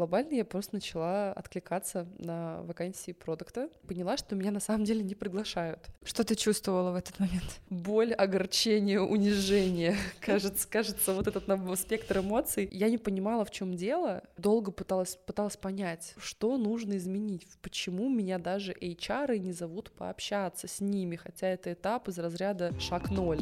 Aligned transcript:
глобально 0.00 0.32
я 0.32 0.46
просто 0.46 0.76
начала 0.76 1.30
откликаться 1.34 2.08
на 2.16 2.62
вакансии 2.62 3.12
продукта. 3.12 3.68
Поняла, 3.86 4.16
что 4.16 4.34
меня 4.34 4.50
на 4.50 4.60
самом 4.60 4.84
деле 4.84 5.02
не 5.02 5.14
приглашают. 5.14 5.90
Что 6.02 6.24
ты 6.24 6.36
чувствовала 6.36 6.90
в 6.90 6.94
этот 6.94 7.18
момент? 7.18 7.60
Боль, 7.68 8.14
огорчение, 8.14 9.02
унижение. 9.02 9.94
Кажется, 10.20 10.66
кажется, 10.66 11.12
вот 11.12 11.26
этот 11.26 11.44
спектр 11.78 12.20
эмоций. 12.20 12.66
Я 12.72 12.88
не 12.88 12.96
понимала, 12.96 13.44
в 13.44 13.50
чем 13.50 13.74
дело. 13.74 14.22
Долго 14.38 14.70
пыталась, 14.70 15.16
пыталась 15.26 15.58
понять, 15.58 16.14
что 16.16 16.56
нужно 16.56 16.96
изменить, 16.96 17.46
почему 17.60 18.08
меня 18.08 18.38
даже 18.38 18.72
HR 18.72 19.36
не 19.36 19.52
зовут 19.52 19.90
пообщаться 19.90 20.66
с 20.66 20.80
ними, 20.80 21.16
хотя 21.16 21.48
это 21.48 21.74
этап 21.74 22.08
из 22.08 22.18
разряда 22.18 22.72
шаг 22.80 23.10
ноль. 23.10 23.40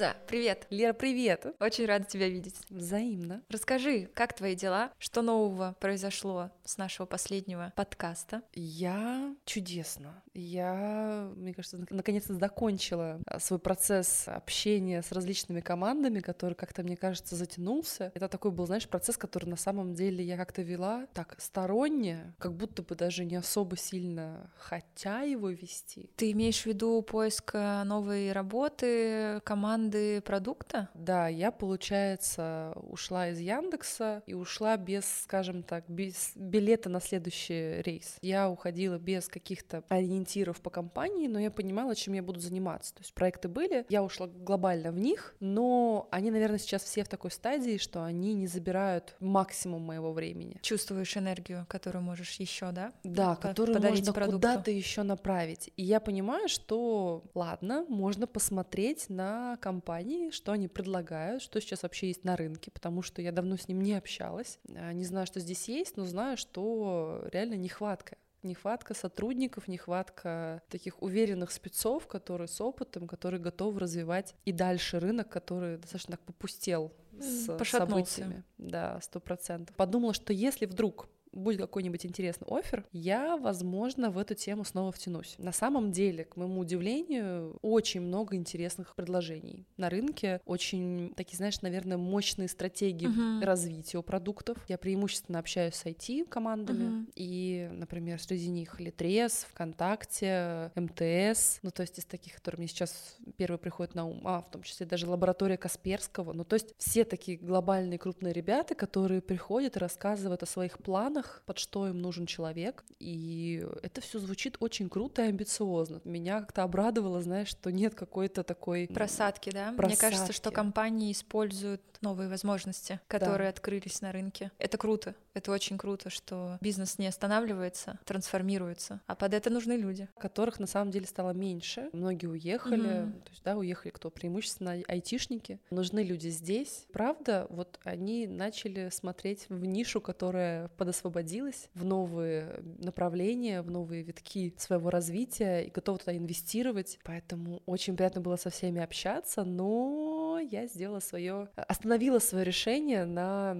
Лиза, 0.00 0.16
привет. 0.26 0.66
Лера, 0.70 0.94
привет. 0.94 1.44
Очень 1.60 1.84
рада 1.84 2.06
тебя 2.06 2.26
видеть. 2.26 2.54
Взаимно. 2.70 3.42
Расскажи, 3.50 4.08
как 4.14 4.32
твои 4.32 4.54
дела? 4.54 4.92
Что 4.98 5.20
нового 5.20 5.76
произошло 5.78 6.50
с 6.64 6.78
нашего 6.78 7.04
последнего 7.04 7.70
подкаста? 7.76 8.40
Я 8.54 9.36
чудесно. 9.44 10.22
Я, 10.34 11.30
мне 11.36 11.52
кажется, 11.52 11.84
наконец-то 11.90 12.34
закончила 12.34 13.20
а, 13.26 13.40
свой 13.40 13.58
процесс 13.58 14.24
общения 14.26 15.02
с 15.02 15.10
различными 15.12 15.60
командами, 15.60 16.20
который 16.20 16.54
как-то, 16.54 16.82
мне 16.82 16.96
кажется, 16.96 17.34
затянулся. 17.34 18.12
Это 18.14 18.28
такой 18.28 18.52
был, 18.52 18.66
знаешь, 18.66 18.88
процесс, 18.88 19.16
который 19.16 19.46
на 19.46 19.56
самом 19.56 19.94
деле 19.94 20.24
я 20.24 20.36
как-то 20.36 20.62
вела 20.62 21.06
так 21.14 21.34
сторонне, 21.38 22.34
как 22.38 22.54
будто 22.54 22.82
бы 22.82 22.94
даже 22.94 23.24
не 23.24 23.36
особо 23.36 23.76
сильно 23.76 24.50
хотя 24.56 25.22
его 25.22 25.50
вести. 25.50 26.10
Ты 26.16 26.30
имеешь 26.30 26.62
в 26.62 26.66
виду 26.66 27.02
поиск 27.02 27.50
э, 27.54 27.82
новой 27.84 28.32
работы, 28.32 29.40
команды 29.44 30.20
продукта? 30.20 30.88
Да, 30.94 31.26
я, 31.28 31.50
получается, 31.50 32.72
ушла 32.76 33.28
из 33.28 33.38
Яндекса 33.40 34.22
и 34.26 34.34
ушла 34.34 34.76
без, 34.76 35.04
скажем 35.22 35.62
так, 35.62 35.84
без 35.88 36.32
билета 36.36 36.88
на 36.88 37.00
следующий 37.00 37.82
рейс. 37.82 38.16
Я 38.22 38.48
уходила 38.48 38.98
без 38.98 39.28
каких-то 39.28 39.82
ориентиров 39.88 40.20
ориентиров 40.30 40.60
по 40.60 40.70
компании, 40.70 41.28
но 41.28 41.38
я 41.38 41.50
понимала, 41.50 41.94
чем 41.94 42.14
я 42.14 42.22
буду 42.22 42.40
заниматься. 42.40 42.94
То 42.94 43.00
есть 43.00 43.14
проекты 43.14 43.48
были, 43.48 43.84
я 43.88 44.02
ушла 44.02 44.26
глобально 44.26 44.92
в 44.92 44.98
них, 44.98 45.34
но 45.40 46.08
они, 46.10 46.30
наверное, 46.30 46.58
сейчас 46.58 46.82
все 46.84 47.04
в 47.04 47.08
такой 47.08 47.30
стадии, 47.30 47.78
что 47.78 48.04
они 48.04 48.34
не 48.34 48.46
забирают 48.46 49.16
максимум 49.20 49.82
моего 49.82 50.12
времени. 50.12 50.58
Чувствуешь 50.62 51.16
энергию, 51.16 51.66
которую 51.68 52.02
можешь 52.02 52.34
еще, 52.40 52.72
да? 52.72 52.92
Да, 53.04 53.36
которую 53.36 53.80
можно 53.80 54.12
куда-то 54.12 54.70
еще 54.70 55.02
направить. 55.02 55.70
И 55.76 55.82
я 55.82 56.00
понимаю, 56.00 56.48
что 56.48 57.24
ладно, 57.34 57.84
можно 57.88 58.26
посмотреть 58.26 59.08
на 59.08 59.56
компании, 59.60 60.30
что 60.30 60.52
они 60.52 60.68
предлагают, 60.68 61.42
что 61.42 61.60
сейчас 61.60 61.82
вообще 61.82 62.08
есть 62.08 62.24
на 62.24 62.36
рынке, 62.36 62.70
потому 62.70 63.02
что 63.02 63.22
я 63.22 63.32
давно 63.32 63.56
с 63.56 63.68
ним 63.68 63.80
не 63.80 63.94
общалась. 63.94 64.58
А, 64.74 64.92
не 64.92 65.04
знаю, 65.04 65.26
что 65.26 65.40
здесь 65.40 65.68
есть, 65.68 65.96
но 65.96 66.04
знаю, 66.04 66.36
что 66.36 67.26
реально 67.32 67.54
нехватка 67.54 68.16
Нехватка 68.42 68.94
сотрудников, 68.94 69.68
нехватка 69.68 70.62
таких 70.68 71.02
уверенных 71.02 71.50
спецов, 71.50 72.06
которые 72.06 72.48
с 72.48 72.60
опытом, 72.60 73.06
которые 73.06 73.40
готовы 73.40 73.80
развивать 73.80 74.34
и 74.44 74.52
дальше 74.52 74.98
рынок, 74.98 75.28
который 75.28 75.76
достаточно 75.76 76.16
так 76.16 76.24
попустел 76.24 76.92
с 77.18 77.56
Пошатнулся. 77.56 78.12
событиями. 78.12 78.44
Да, 78.58 78.98
сто 79.02 79.20
процентов. 79.20 79.76
Подумала, 79.76 80.14
что 80.14 80.32
если 80.32 80.66
вдруг 80.66 81.08
будет 81.32 81.60
какой-нибудь 81.60 82.04
интересный 82.06 82.46
офер, 82.50 82.84
я, 82.92 83.36
возможно, 83.36 84.10
в 84.10 84.18
эту 84.18 84.34
тему 84.34 84.64
снова 84.64 84.92
втянусь. 84.92 85.34
На 85.38 85.52
самом 85.52 85.92
деле, 85.92 86.24
к 86.24 86.36
моему 86.36 86.60
удивлению, 86.60 87.56
очень 87.62 88.00
много 88.00 88.36
интересных 88.36 88.94
предложений 88.94 89.66
на 89.76 89.90
рынке, 89.90 90.40
очень 90.44 91.12
такие, 91.16 91.36
знаешь, 91.36 91.60
наверное, 91.62 91.96
мощные 91.96 92.48
стратегии 92.48 93.08
uh-huh. 93.08 93.44
развития 93.44 94.02
продуктов. 94.02 94.58
Я 94.68 94.78
преимущественно 94.78 95.38
общаюсь 95.38 95.74
с 95.74 95.84
IT-командами, 95.84 96.84
uh-huh. 96.84 97.12
и, 97.14 97.68
например, 97.72 98.20
среди 98.20 98.48
них 98.48 98.80
Литрес, 98.80 99.46
ВКонтакте, 99.50 100.72
МТС, 100.74 101.60
ну, 101.62 101.70
то 101.70 101.82
есть 101.82 101.98
из 101.98 102.04
таких, 102.04 102.34
которые 102.36 102.58
мне 102.60 102.68
сейчас 102.68 103.16
первые 103.36 103.58
приходят 103.58 103.94
на 103.94 104.06
ум, 104.06 104.20
а, 104.24 104.40
в 104.42 104.50
том 104.50 104.62
числе 104.62 104.86
даже 104.86 105.08
лаборатория 105.08 105.56
Касперского, 105.56 106.32
ну, 106.32 106.44
то 106.44 106.54
есть 106.54 106.74
все 106.78 107.04
такие 107.04 107.38
глобальные 107.38 107.98
крупные 107.98 108.32
ребята, 108.32 108.74
которые 108.74 109.20
приходят 109.20 109.76
и 109.76 109.78
рассказывают 109.78 110.42
о 110.42 110.46
своих 110.46 110.78
планах, 110.78 111.19
планах, 111.20 111.42
под 111.46 111.58
что 111.58 111.88
им 111.88 112.00
нужен 112.00 112.26
человек. 112.26 112.84
И 112.98 113.64
это 113.82 114.00
все 114.00 114.18
звучит 114.18 114.56
очень 114.60 114.88
круто 114.88 115.22
и 115.22 115.28
амбициозно. 115.28 116.00
Меня 116.04 116.40
как-то 116.40 116.62
обрадовало, 116.62 117.20
знаешь, 117.22 117.48
что 117.48 117.70
нет 117.70 117.94
какой-то 117.94 118.42
такой... 118.42 118.88
Просадки, 118.88 119.50
да? 119.50 119.72
Просадки. 119.76 119.86
Мне 119.86 119.96
кажется, 119.96 120.32
что 120.32 120.50
компании 120.50 121.12
используют 121.12 121.82
новые 122.00 122.28
возможности, 122.28 123.00
которые 123.08 123.48
да. 123.48 123.50
открылись 123.50 124.00
на 124.00 124.12
рынке. 124.12 124.50
Это 124.58 124.78
круто. 124.78 125.14
Это 125.34 125.52
очень 125.52 125.78
круто, 125.78 126.10
что 126.10 126.58
бизнес 126.60 126.98
не 126.98 127.06
останавливается, 127.06 127.98
трансформируется. 128.04 129.00
А 129.06 129.14
под 129.14 129.34
это 129.34 129.50
нужны 129.50 129.74
люди. 129.74 130.08
Которых 130.18 130.58
на 130.58 130.66
самом 130.66 130.90
деле 130.90 131.06
стало 131.06 131.32
меньше. 131.32 131.88
Многие 131.92 132.26
уехали. 132.26 132.90
Mm-hmm. 132.90 133.22
То 133.22 133.30
есть, 133.30 133.42
да, 133.44 133.56
уехали 133.56 133.90
кто? 133.90 134.10
Преимущественно 134.10 134.72
айтишники. 134.88 135.60
Нужны 135.70 136.00
люди 136.00 136.28
здесь. 136.28 136.86
Правда, 136.92 137.46
вот 137.50 137.78
они 137.84 138.26
начали 138.26 138.88
смотреть 138.90 139.46
в 139.48 139.64
нишу, 139.64 140.00
которая 140.00 140.68
подосвобождена 140.76 141.09
освободилась 141.10 141.68
в 141.74 141.84
новые 141.84 142.62
направления, 142.78 143.62
в 143.62 143.70
новые 143.70 144.02
витки 144.02 144.54
своего 144.56 144.90
развития 144.90 145.62
и 145.62 145.70
готова 145.70 145.98
туда 145.98 146.16
инвестировать. 146.16 146.98
Поэтому 147.04 147.62
очень 147.66 147.96
приятно 147.96 148.20
было 148.20 148.36
со 148.36 148.50
всеми 148.50 148.80
общаться, 148.80 149.44
но 149.44 150.40
я 150.50 150.66
сделала 150.66 151.00
свое, 151.00 151.48
остановила 151.56 152.20
свое 152.20 152.44
решение 152.44 153.04
на 153.04 153.56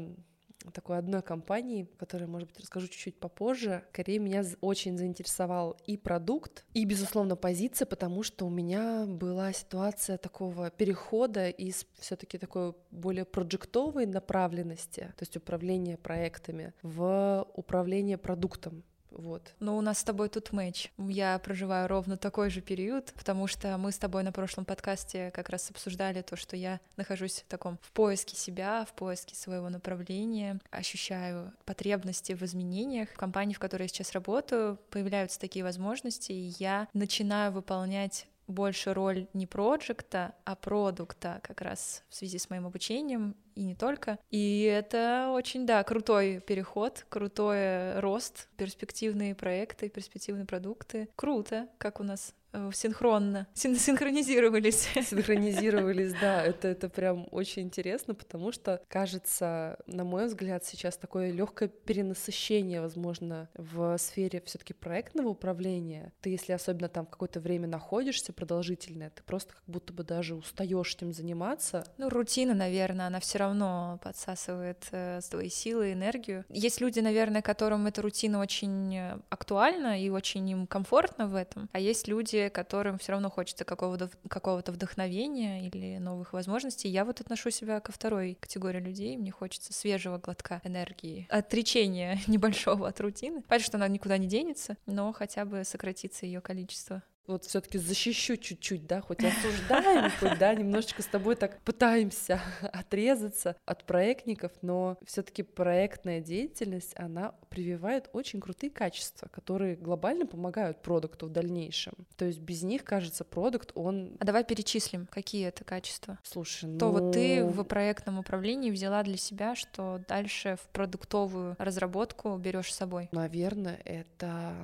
такой 0.73 0.99
одной 0.99 1.23
компании, 1.23 1.89
которой, 1.99 2.25
может 2.25 2.49
быть, 2.49 2.61
расскажу 2.61 2.89
чуть-чуть 2.89 3.19
попозже. 3.19 3.85
Скорее, 3.93 4.19
меня 4.19 4.45
очень 4.61 4.97
заинтересовал 4.99 5.77
и 5.87 5.97
продукт, 5.97 6.65
и, 6.75 6.85
безусловно, 6.85 7.37
позиция, 7.37 7.87
потому 7.87 8.23
что 8.23 8.47
у 8.47 8.51
меня 8.51 9.07
была 9.07 9.53
ситуация 9.53 10.19
такого 10.19 10.71
перехода 10.71 11.49
из 11.49 11.87
все 11.99 12.17
таки 12.17 12.39
такой 12.39 12.75
более 12.91 13.25
проектовой 13.25 14.07
направленности, 14.07 15.13
то 15.17 15.23
есть 15.23 15.37
управление 15.37 15.97
проектами, 15.97 16.73
в 16.83 17.47
управление 17.55 18.19
продуктом. 18.19 18.85
Вот. 19.11 19.55
Но 19.61 19.77
у 19.77 19.81
нас 19.81 19.99
с 19.99 20.05
тобой 20.05 20.29
тут 20.29 20.53
матч. 20.53 20.91
Я 20.99 21.39
проживаю 21.39 21.89
ровно 21.89 22.17
такой 22.17 22.51
же 22.51 22.61
период, 22.61 23.13
потому 23.17 23.47
что 23.47 23.77
мы 23.79 23.93
с 23.93 23.99
тобой 23.99 24.23
на 24.23 24.33
прошлом 24.33 24.65
подкасте 24.65 25.31
как 25.33 25.49
раз 25.49 25.71
обсуждали 25.71 26.23
то, 26.23 26.37
что 26.37 26.57
я 26.57 26.81
нахожусь 26.97 27.41
в 27.41 27.47
таком 27.47 27.79
в 27.83 27.93
поиске 27.93 28.37
себя, 28.37 28.85
в 28.85 28.93
поиске 28.95 29.35
своего 29.35 29.69
направления, 29.69 30.61
ощущаю 30.71 31.53
потребности 31.65 32.33
в 32.33 32.43
изменениях. 32.43 33.11
В 33.11 33.17
компании, 33.17 33.55
в 33.55 33.59
которой 33.59 33.83
я 33.83 33.89
сейчас 33.89 34.13
работаю, 34.13 34.79
появляются 34.91 35.41
такие 35.41 35.65
возможности, 35.65 36.33
и 36.33 36.55
я 36.59 36.89
начинаю 36.95 37.53
выполнять 37.53 38.27
больше 38.51 38.93
роль 38.95 39.27
не 39.33 39.47
проекта, 39.47 40.35
а 40.45 40.57
продукта 40.57 41.41
как 41.43 41.61
раз 41.61 42.05
в 42.09 42.15
связи 42.15 42.39
с 42.39 42.51
моим 42.51 42.67
обучением 42.67 43.37
и 43.55 43.65
не 43.65 43.75
только. 43.75 44.19
И 44.31 44.63
это 44.63 45.31
очень, 45.33 45.67
да, 45.67 45.83
крутой 45.85 46.41
переход, 46.41 47.07
крутой 47.09 47.99
рост, 48.01 48.49
перспективные 48.57 49.35
проекты, 49.35 49.89
перспективные 49.89 50.47
продукты. 50.47 51.09
Круто, 51.17 51.69
как 51.79 52.01
у 52.01 52.03
нас 52.03 52.35
Э, 52.40 52.40
синхронно, 52.73 53.47
син 53.55 53.77
синхронизировались. 53.77 54.89
Синхронизировались, 55.11 56.13
да, 56.21 56.43
это, 56.43 56.69
это 56.69 56.89
прям 56.89 57.27
очень 57.31 57.63
интересно, 57.63 58.15
потому 58.15 58.53
что, 58.53 58.83
кажется, 58.89 59.79
на 59.87 60.05
мой 60.05 60.27
взгляд, 60.27 60.65
сейчас 60.65 60.97
такое 60.97 61.31
легкое 61.31 61.69
перенасыщение, 61.69 62.81
возможно, 62.81 63.49
в 63.55 63.97
сфере 63.99 64.43
все 64.45 64.59
таки 64.59 64.75
проектного 64.75 65.29
управления. 65.29 66.13
Ты, 66.21 66.31
если 66.31 66.53
особенно 66.53 66.89
там 66.89 67.07
какое-то 67.07 67.41
время 67.41 67.69
находишься 67.69 68.33
продолжительное, 68.33 69.11
ты 69.11 69.23
просто 69.23 69.55
как 69.55 69.65
будто 69.67 69.93
бы 69.93 70.05
даже 70.05 70.35
устаешь 70.35 70.95
этим 70.95 71.13
заниматься. 71.13 71.85
Ну, 71.99 72.09
рутина, 72.09 72.55
наверное, 72.55 73.07
она 73.07 73.21
все 73.21 73.39
равно 73.39 73.99
подсасывает 74.03 74.87
э, 74.91 75.21
свои 75.21 75.49
силы, 75.49 75.93
энергию. 75.93 76.45
Есть 76.49 76.81
люди, 76.81 77.01
наверное, 77.01 77.43
которым 77.43 77.87
эта 77.87 78.03
рутина 78.03 78.41
очень 78.41 78.97
э, 78.97 79.19
актуальна 79.29 80.01
и 80.01 80.09
очень 80.09 80.49
им 80.49 80.67
комфортно 80.67 81.27
в 81.27 81.35
этом, 81.35 81.69
а 81.73 81.81
есть 81.81 82.09
люди, 82.09 82.40
которым 82.49 82.99
все 82.99 83.13
равно 83.13 83.31
хочется 83.31 83.65
какого-то 83.65 84.11
какого 84.29 84.63
вдохновения 84.65 85.67
или 85.67 85.99
новых 85.99 86.33
возможностей. 86.33 86.89
Я 86.89 87.05
вот 87.05 87.21
отношу 87.21 87.51
себя 87.51 87.81
ко 87.81 87.93
второй 87.93 88.39
категории 88.41 88.81
людей. 88.81 89.17
Мне 89.17 89.31
хочется 89.31 89.73
свежего 89.73 90.19
глотка 90.19 90.61
энергии, 90.65 91.27
отречения 91.29 92.21
небольшого 92.27 92.89
от 92.89 93.01
рутины. 93.01 93.43
Понятно, 93.43 93.67
что 93.67 93.77
она 93.77 93.89
никуда 93.89 94.17
не 94.17 94.27
денется, 94.27 94.77
но 94.87 95.13
хотя 95.13 95.45
бы 95.45 95.65
сократится 95.65 96.25
ее 96.25 96.41
количество. 96.41 97.03
Вот 97.31 97.45
все 97.45 97.61
таки 97.61 97.79
защищу 97.79 98.37
чуть-чуть, 98.37 98.87
да, 98.87 99.01
хоть 99.01 99.25
осуждаем, 99.25 100.11
хоть, 100.21 100.39
да, 100.39 100.55
немножечко 100.55 101.03
с 101.03 101.07
тобой 101.07 101.37
так 101.37 101.61
пытаемся 101.63 102.41
отрезаться 102.73 103.57
от 103.65 103.85
проектников, 103.85 104.53
но 104.63 104.99
все 105.05 105.23
таки 105.23 105.43
проектная 105.43 106.21
деятельность, 106.21 106.93
она 106.97 107.35
прививает 107.49 108.09
очень 108.13 108.41
крутые 108.41 108.71
качества, 108.71 109.29
которые 109.29 109.77
глобально 109.77 110.27
помогают 110.27 110.83
продукту 110.83 111.27
в 111.27 111.31
дальнейшем. 111.31 111.95
То 112.17 112.25
есть 112.25 112.39
без 112.41 112.63
них, 112.63 112.85
кажется, 112.85 113.25
продукт, 113.25 113.73
он... 113.75 114.17
А 114.21 114.25
давай 114.25 114.45
перечислим, 114.45 115.07
какие 115.07 115.49
это 115.49 115.65
качества. 115.65 116.19
Слушай, 116.23 116.71
ну... 116.71 116.79
То 116.79 116.91
вот 116.91 117.13
ты 117.13 117.45
в 117.45 117.63
проектном 117.65 118.19
управлении 118.19 118.71
взяла 118.71 119.03
для 119.03 119.17
себя, 119.17 119.55
что 119.55 120.01
дальше 120.09 120.57
в 120.63 120.69
продуктовую 120.69 121.57
разработку 121.59 122.37
берешь 122.37 122.73
с 122.73 122.77
собой? 122.77 123.09
Наверное, 123.13 123.81
это 123.85 124.55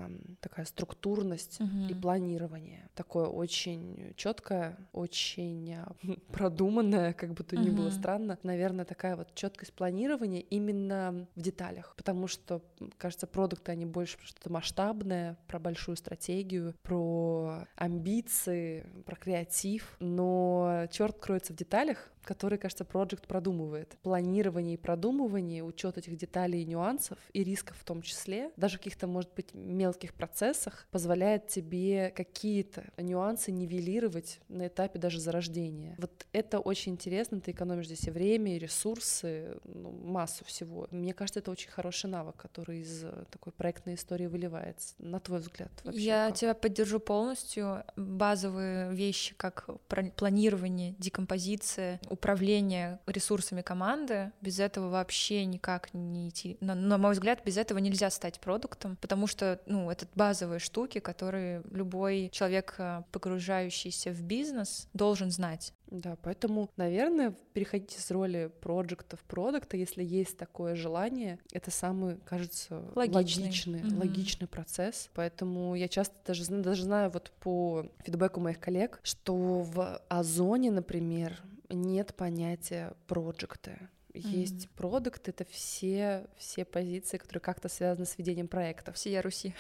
такая 0.40 0.64
структурность 0.66 1.60
угу. 1.60 1.88
и 1.90 1.94
планирование. 1.94 2.56
Такое 2.94 3.26
очень 3.26 4.14
четкое, 4.17 4.79
очень 4.93 5.75
а, 5.75 5.93
продуманное, 6.32 7.12
как 7.12 7.35
бы 7.35 7.44
то 7.44 7.56
ни 7.56 7.70
было 7.70 7.91
странно. 7.91 8.38
Наверное, 8.43 8.85
такая 8.85 9.17
вот 9.17 9.35
четкость 9.35 9.73
планирования 9.73 10.41
именно 10.41 11.26
в 11.35 11.41
деталях. 11.41 11.94
Потому 11.97 12.26
что, 12.26 12.62
кажется, 12.99 13.26
продукты, 13.26 13.73
они 13.73 13.87
больше 13.87 14.19
про 14.19 14.26
что-то 14.26 14.53
масштабное, 14.53 15.38
про 15.47 15.58
большую 15.58 15.97
стратегию, 15.97 16.75
про 16.82 17.67
амбиции, 17.76 18.87
про 19.05 19.17
креатив. 19.17 19.97
Но 20.00 20.87
черт 20.91 21.19
кроется 21.19 21.53
в 21.53 21.56
деталях, 21.56 22.11
который, 22.26 22.58
кажется, 22.58 22.85
проект 22.85 23.26
продумывает. 23.26 23.97
Планирование 24.03 24.75
и 24.75 24.76
продумывание, 24.76 25.62
учет 25.62 25.97
этих 25.97 26.17
деталей 26.17 26.62
и 26.62 26.67
нюансов, 26.67 27.19
и 27.32 27.44
рисков 27.44 27.76
в 27.79 27.85
том 27.85 28.03
числе, 28.03 28.50
даже 28.56 28.79
каких-то, 28.79 29.06
может 29.06 29.32
быть, 29.35 29.55
мелких 29.55 30.12
процессах, 30.12 30.87
позволяет 30.91 31.47
тебе 31.47 32.11
какие-то 32.46 32.84
нюансы 32.96 33.50
нивелировать 33.50 34.38
на 34.48 34.69
этапе 34.69 35.00
даже 35.00 35.19
зарождения. 35.19 35.96
Вот 35.98 36.26
это 36.32 36.60
очень 36.60 36.93
интересно, 36.93 37.40
ты 37.40 37.50
экономишь 37.50 37.87
здесь 37.87 38.06
и 38.06 38.10
время, 38.12 38.54
и 38.54 38.58
ресурсы, 38.58 39.58
ну, 39.64 39.90
массу 39.90 40.44
всего. 40.44 40.87
Мне 40.93 41.12
кажется, 41.12 41.40
это 41.40 41.50
очень 41.50 41.70
хороший 41.70 42.08
навык, 42.08 42.37
который 42.37 42.82
из 42.82 43.04
такой 43.31 43.52
проектной 43.52 43.94
истории 43.94 44.26
выливается. 44.26 44.94
На 44.98 45.19
твой 45.19 45.40
взгляд 45.40 45.72
вообще? 45.82 46.00
Я 46.00 46.28
как? 46.28 46.37
тебя 46.37 46.54
поддержу 46.54 47.00
полностью. 47.00 47.82
Базовые 47.96 48.94
вещи, 48.94 49.34
как 49.34 49.69
планирование, 50.14 50.94
декомпозиция, 50.98 52.00
управление 52.08 53.00
ресурсами 53.06 53.62
команды, 53.62 54.31
без 54.40 54.60
этого 54.60 54.88
вообще 54.88 55.44
никак 55.46 55.93
не 55.94 56.28
идти. 56.28 56.58
На, 56.60 56.76
на 56.76 56.96
мой 56.96 57.12
взгляд, 57.14 57.44
без 57.44 57.56
этого 57.56 57.78
нельзя 57.78 58.08
стать 58.10 58.38
продуктом, 58.38 58.96
потому 59.00 59.26
что, 59.26 59.60
ну, 59.66 59.90
это 59.90 60.06
базовые 60.14 60.60
штуки, 60.60 61.00
которые 61.00 61.62
любой 61.72 62.25
человек, 62.31 62.75
э, 62.78 63.02
погружающийся 63.12 64.11
в 64.11 64.23
бизнес, 64.23 64.88
должен 64.93 65.31
знать. 65.31 65.73
Да, 65.88 66.17
поэтому, 66.23 66.69
наверное, 66.76 67.34
переходите 67.52 68.00
с 68.00 68.11
роли 68.11 68.50
проекта 68.61 69.17
в 69.17 69.20
продукта, 69.20 69.76
если 69.76 70.02
есть 70.02 70.37
такое 70.37 70.75
желание. 70.75 71.38
Это 71.52 71.70
самый, 71.70 72.17
кажется, 72.25 72.82
логичный, 72.94 73.44
логичный, 73.44 73.81
mm-hmm. 73.81 73.99
логичный 73.99 74.49
процесс. 74.49 75.11
Поэтому 75.14 75.75
я 75.76 75.88
часто 75.88 76.14
даже, 76.26 76.44
даже 76.50 76.82
знаю 76.82 77.11
вот 77.11 77.31
по 77.40 77.87
фидбэку 78.05 78.40
моих 78.40 78.58
коллег, 78.58 78.99
что 79.02 79.61
в 79.62 80.02
Озоне, 80.08 80.72
например, 80.72 81.40
нет 81.69 82.14
понятия 82.14 82.94
проекты. 83.06 83.88
Есть 84.18 84.68
продукт, 84.70 85.28
это 85.28 85.44
все, 85.44 86.26
все 86.36 86.64
позиции, 86.64 87.18
которые 87.18 87.40
как-то 87.40 87.68
связаны 87.68 88.06
с 88.06 88.18
ведением 88.18 88.48
проектов. 88.48 88.96
Всея 88.96 89.22
Руси. 89.22 89.54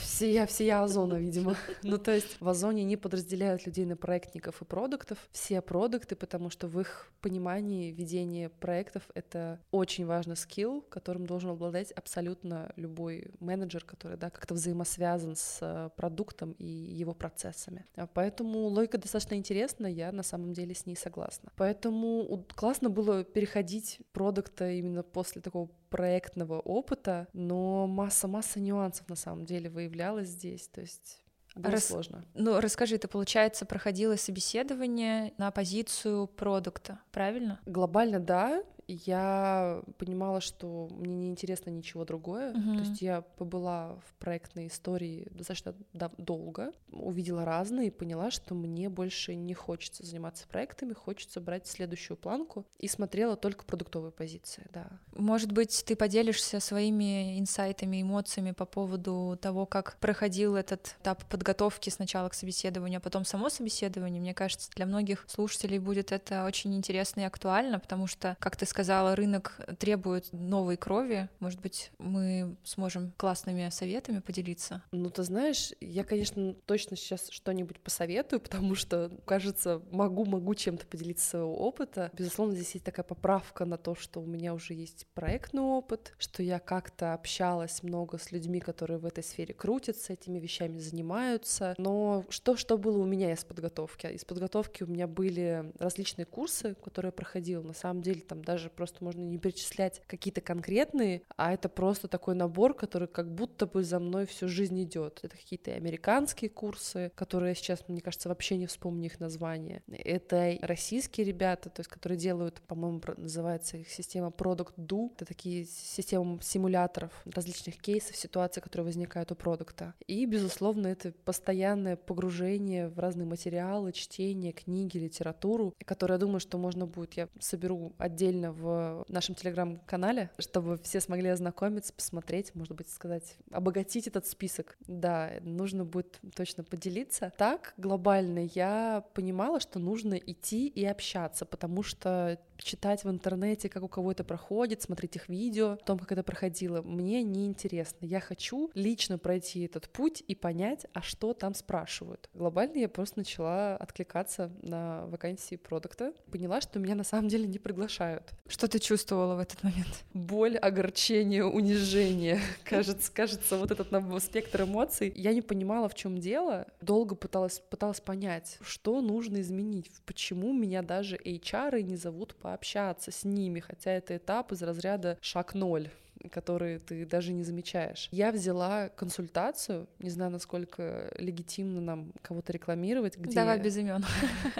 Всея, 0.00 0.46
всея 0.46 0.82
Озона, 0.82 1.14
видимо. 1.18 1.56
Ну, 1.82 1.98
то 1.98 2.14
есть 2.14 2.40
в 2.40 2.48
Озоне 2.48 2.84
не 2.84 2.96
подразделяют 2.96 3.66
людей 3.66 3.84
на 3.84 3.96
проектников 3.96 4.62
и 4.62 4.64
продуктов. 4.64 5.18
Все 5.32 5.60
продукты, 5.60 6.16
потому 6.16 6.50
что 6.50 6.68
в 6.68 6.80
их 6.80 7.10
понимании 7.20 7.92
ведение 7.92 8.48
проектов— 8.48 9.02
это 9.14 9.60
очень 9.70 10.06
важный 10.06 10.36
скилл, 10.36 10.82
которым 10.82 11.26
должен 11.26 11.50
обладать 11.50 11.90
абсолютно 11.92 12.72
любой 12.76 13.30
менеджер, 13.40 13.84
который, 13.84 14.16
да, 14.16 14.30
как-то 14.30 14.54
взаимосвязан 14.54 15.36
с 15.36 15.58
э, 15.60 15.90
продуктом 15.96 16.52
и 16.52 16.66
его 16.66 17.14
процессами. 17.14 17.84
А 17.96 18.06
поэтому 18.06 18.66
логика 18.66 18.98
достаточно 18.98 19.34
интересна, 19.34 19.86
я 19.86 20.12
на 20.12 20.22
самом 20.22 20.52
деле 20.52 20.74
с 20.74 20.86
ней 20.86 20.96
согласна. 20.96 21.50
Поэтому 21.56 22.44
классно 22.54 22.90
было 22.90 23.24
переходить 23.24 23.97
продукта 24.12 24.70
именно 24.70 25.02
после 25.02 25.40
такого 25.42 25.70
проектного 25.90 26.60
опыта, 26.60 27.28
но 27.32 27.86
масса-масса 27.86 28.60
нюансов 28.60 29.08
на 29.08 29.16
самом 29.16 29.44
деле 29.44 29.70
выявлялась 29.70 30.28
здесь, 30.28 30.68
то 30.68 30.80
есть 30.80 31.22
было 31.54 31.72
Рас... 31.72 31.86
сложно. 31.86 32.24
Ну, 32.34 32.60
расскажи, 32.60 32.98
ты, 32.98 33.08
получается, 33.08 33.66
проходила 33.66 34.16
собеседование 34.16 35.32
на 35.38 35.50
позицию 35.50 36.26
продукта, 36.28 37.00
правильно? 37.10 37.60
Глобально, 37.66 38.20
да 38.20 38.62
я 38.88 39.82
понимала, 39.98 40.40
что 40.40 40.88
мне 40.90 41.14
не 41.14 41.28
интересно 41.28 41.68
ничего 41.70 42.06
другое. 42.06 42.54
Uh-huh. 42.54 42.74
То 42.78 42.88
есть 42.88 43.02
я 43.02 43.20
побыла 43.20 44.00
в 44.06 44.14
проектной 44.14 44.68
истории 44.68 45.28
достаточно 45.30 45.74
долго, 45.92 46.72
увидела 46.90 47.44
разные 47.44 47.88
и 47.88 47.90
поняла, 47.90 48.30
что 48.30 48.54
мне 48.54 48.88
больше 48.88 49.34
не 49.34 49.52
хочется 49.52 50.06
заниматься 50.06 50.48
проектами, 50.48 50.94
хочется 50.94 51.40
брать 51.40 51.66
следующую 51.66 52.16
планку 52.16 52.66
и 52.78 52.88
смотрела 52.88 53.36
только 53.36 53.64
продуктовые 53.66 54.10
позиции, 54.10 54.66
да. 54.72 54.88
Может 55.14 55.52
быть, 55.52 55.84
ты 55.86 55.94
поделишься 55.94 56.58
своими 56.58 57.38
инсайтами, 57.38 58.00
эмоциями 58.00 58.52
по 58.52 58.64
поводу 58.64 59.38
того, 59.40 59.66
как 59.66 59.98
проходил 59.98 60.56
этот 60.56 60.96
этап 61.00 61.24
подготовки 61.26 61.90
сначала 61.90 62.30
к 62.30 62.34
собеседованию, 62.34 62.98
а 62.98 63.02
потом 63.02 63.26
само 63.26 63.50
собеседование. 63.50 64.20
Мне 64.20 64.32
кажется, 64.32 64.70
для 64.74 64.86
многих 64.86 65.26
слушателей 65.28 65.78
будет 65.78 66.10
это 66.10 66.46
очень 66.46 66.74
интересно 66.74 67.20
и 67.20 67.24
актуально, 67.24 67.78
потому 67.78 68.06
что, 68.06 68.36
как 68.40 68.56
ты 68.56 68.64
сказала, 68.64 68.77
сказала, 68.78 69.16
рынок 69.16 69.60
требует 69.80 70.32
новой 70.32 70.76
крови. 70.76 71.28
Может 71.40 71.60
быть, 71.60 71.90
мы 71.98 72.56
сможем 72.62 73.12
классными 73.16 73.68
советами 73.70 74.20
поделиться? 74.20 74.84
Ну, 74.92 75.10
ты 75.10 75.24
знаешь, 75.24 75.72
я, 75.80 76.04
конечно, 76.04 76.54
точно 76.64 76.96
сейчас 76.96 77.28
что-нибудь 77.28 77.80
посоветую, 77.80 78.38
потому 78.40 78.76
что, 78.76 79.10
кажется, 79.24 79.82
могу-могу 79.90 80.54
чем-то 80.54 80.86
поделиться 80.86 81.28
своего 81.28 81.56
опыта. 81.56 82.12
Безусловно, 82.12 82.54
здесь 82.54 82.70
есть 82.74 82.84
такая 82.84 83.02
поправка 83.02 83.64
на 83.64 83.78
то, 83.78 83.96
что 83.96 84.20
у 84.20 84.26
меня 84.26 84.54
уже 84.54 84.74
есть 84.74 85.08
проектный 85.12 85.62
опыт, 85.62 86.14
что 86.16 86.44
я 86.44 86.60
как-то 86.60 87.14
общалась 87.14 87.82
много 87.82 88.16
с 88.16 88.30
людьми, 88.30 88.60
которые 88.60 88.98
в 88.98 89.06
этой 89.06 89.24
сфере 89.24 89.54
крутятся, 89.54 90.12
этими 90.12 90.38
вещами 90.38 90.78
занимаются. 90.78 91.74
Но 91.78 92.24
что, 92.28 92.56
что 92.56 92.78
было 92.78 92.98
у 92.98 93.06
меня 93.06 93.32
из 93.32 93.44
подготовки? 93.44 94.06
Из 94.06 94.24
подготовки 94.24 94.84
у 94.84 94.86
меня 94.86 95.08
были 95.08 95.72
различные 95.80 96.26
курсы, 96.26 96.76
которые 96.84 97.08
я 97.08 97.12
проходила. 97.12 97.64
На 97.64 97.74
самом 97.74 98.02
деле, 98.02 98.20
там 98.20 98.44
даже 98.44 98.67
даже 98.68 98.70
просто 98.70 99.04
можно 99.04 99.20
не 99.20 99.38
перечислять 99.38 100.02
какие-то 100.06 100.40
конкретные, 100.40 101.22
а 101.36 101.52
это 101.52 101.68
просто 101.68 102.08
такой 102.08 102.34
набор, 102.34 102.74
который 102.74 103.08
как 103.08 103.32
будто 103.32 103.66
бы 103.66 103.82
за 103.82 103.98
мной 103.98 104.26
всю 104.26 104.48
жизнь 104.48 104.82
идет. 104.82 105.20
Это 105.22 105.36
какие-то 105.36 105.72
американские 105.72 106.50
курсы, 106.50 107.10
которые 107.14 107.54
сейчас, 107.54 107.84
мне 107.88 108.00
кажется, 108.00 108.28
вообще 108.28 108.56
не 108.56 108.66
вспомню 108.66 109.06
их 109.06 109.20
название. 109.20 109.82
Это 109.88 110.58
российские 110.62 111.26
ребята, 111.26 111.70
то 111.70 111.80
есть 111.80 111.90
которые 111.90 112.18
делают, 112.18 112.60
по-моему, 112.62 113.00
называется 113.16 113.78
их 113.78 113.88
система 113.88 114.28
Product 114.28 114.74
Do. 114.76 115.10
Это 115.14 115.24
такие 115.24 115.64
системы 115.64 116.38
симуляторов 116.42 117.12
различных 117.24 117.76
кейсов, 117.78 118.16
ситуаций, 118.16 118.62
которые 118.62 118.86
возникают 118.86 119.32
у 119.32 119.34
продукта. 119.34 119.94
И, 120.06 120.26
безусловно, 120.26 120.88
это 120.88 121.12
постоянное 121.24 121.96
погружение 121.96 122.88
в 122.88 122.98
разные 122.98 123.26
материалы, 123.26 123.92
чтение, 123.92 124.52
книги, 124.52 124.98
литературу, 124.98 125.74
которые, 125.84 126.16
я 126.16 126.18
думаю, 126.18 126.40
что 126.40 126.58
можно 126.58 126.86
будет, 126.86 127.14
я 127.14 127.28
соберу 127.40 127.92
отдельно 127.98 128.52
в 128.58 129.04
нашем 129.08 129.34
телеграм-канале, 129.34 130.30
чтобы 130.38 130.78
все 130.78 131.00
смогли 131.00 131.28
ознакомиться, 131.28 131.92
посмотреть, 131.92 132.54
может 132.54 132.74
быть, 132.74 132.88
сказать, 132.88 133.36
обогатить 133.50 134.06
этот 134.06 134.26
список. 134.26 134.76
Да, 134.86 135.32
нужно 135.42 135.84
будет 135.84 136.20
точно 136.34 136.64
поделиться. 136.64 137.32
Так, 137.38 137.74
глобально 137.76 138.46
я 138.54 139.04
понимала, 139.14 139.60
что 139.60 139.78
нужно 139.78 140.14
идти 140.14 140.68
и 140.68 140.84
общаться, 140.84 141.44
потому 141.44 141.82
что 141.82 142.38
читать 142.58 143.04
в 143.04 143.10
интернете, 143.10 143.68
как 143.68 143.82
у 143.82 143.88
кого 143.88 144.12
это 144.12 144.24
проходит, 144.24 144.82
смотреть 144.82 145.16
их 145.16 145.28
видео, 145.28 145.72
о 145.72 145.76
том, 145.76 145.98
как 145.98 146.12
это 146.12 146.22
проходило, 146.22 146.82
мне 146.82 147.22
не 147.22 147.46
интересно. 147.46 148.04
Я 148.04 148.20
хочу 148.20 148.70
лично 148.74 149.18
пройти 149.18 149.64
этот 149.64 149.88
путь 149.88 150.22
и 150.26 150.34
понять, 150.34 150.86
а 150.92 151.02
что 151.02 151.32
там 151.32 151.54
спрашивают. 151.54 152.28
Глобально 152.34 152.78
я 152.78 152.88
просто 152.88 153.18
начала 153.18 153.76
откликаться 153.76 154.50
на 154.62 155.06
вакансии 155.06 155.56
продукта, 155.56 156.12
поняла, 156.30 156.60
что 156.60 156.78
меня 156.78 156.94
на 156.94 157.04
самом 157.04 157.28
деле 157.28 157.46
не 157.46 157.58
приглашают. 157.58 158.32
Что 158.48 158.66
ты 158.66 158.78
чувствовала 158.78 159.36
в 159.36 159.38
этот 159.38 159.62
момент? 159.62 160.04
Боль, 160.14 160.56
огорчение, 160.56 161.44
унижение. 161.44 162.40
Кажется, 162.64 163.12
кажется, 163.12 163.56
вот 163.56 163.70
этот 163.70 163.88
спектр 164.22 164.62
эмоций. 164.62 165.12
Я 165.14 165.32
не 165.32 165.42
понимала, 165.42 165.88
в 165.88 165.94
чем 165.94 166.18
дело. 166.18 166.66
Долго 166.80 167.14
пыталась, 167.14 167.60
пыталась 167.70 168.00
понять, 168.00 168.58
что 168.62 169.00
нужно 169.00 169.40
изменить, 169.40 169.90
почему 170.06 170.52
меня 170.52 170.82
даже 170.82 171.16
HR 171.16 171.82
не 171.82 171.96
зовут 171.96 172.34
по 172.34 172.48
пообщаться 172.48 173.10
с 173.10 173.24
ними, 173.24 173.60
хотя 173.60 173.90
это 173.92 174.16
этап 174.16 174.52
из 174.52 174.62
разряда 174.62 175.18
шаг 175.20 175.54
ноль 175.54 175.90
которые 176.30 176.78
ты 176.78 177.06
даже 177.06 177.32
не 177.32 177.44
замечаешь. 177.44 178.08
Я 178.10 178.32
взяла 178.32 178.88
консультацию, 178.88 179.88
не 179.98 180.10
знаю, 180.10 180.30
насколько 180.30 181.12
легитимно 181.18 181.80
нам 181.80 182.12
кого-то 182.22 182.52
рекламировать. 182.52 183.16
Где... 183.16 183.34
Давай 183.34 183.60
без 183.60 183.76
имен. 183.76 184.04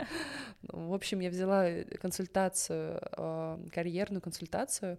В 0.62 0.94
общем, 0.94 1.20
я 1.20 1.30
взяла 1.30 1.66
консультацию, 2.00 3.00
а, 3.12 3.60
карьерную 3.72 4.20
консультацию, 4.20 4.98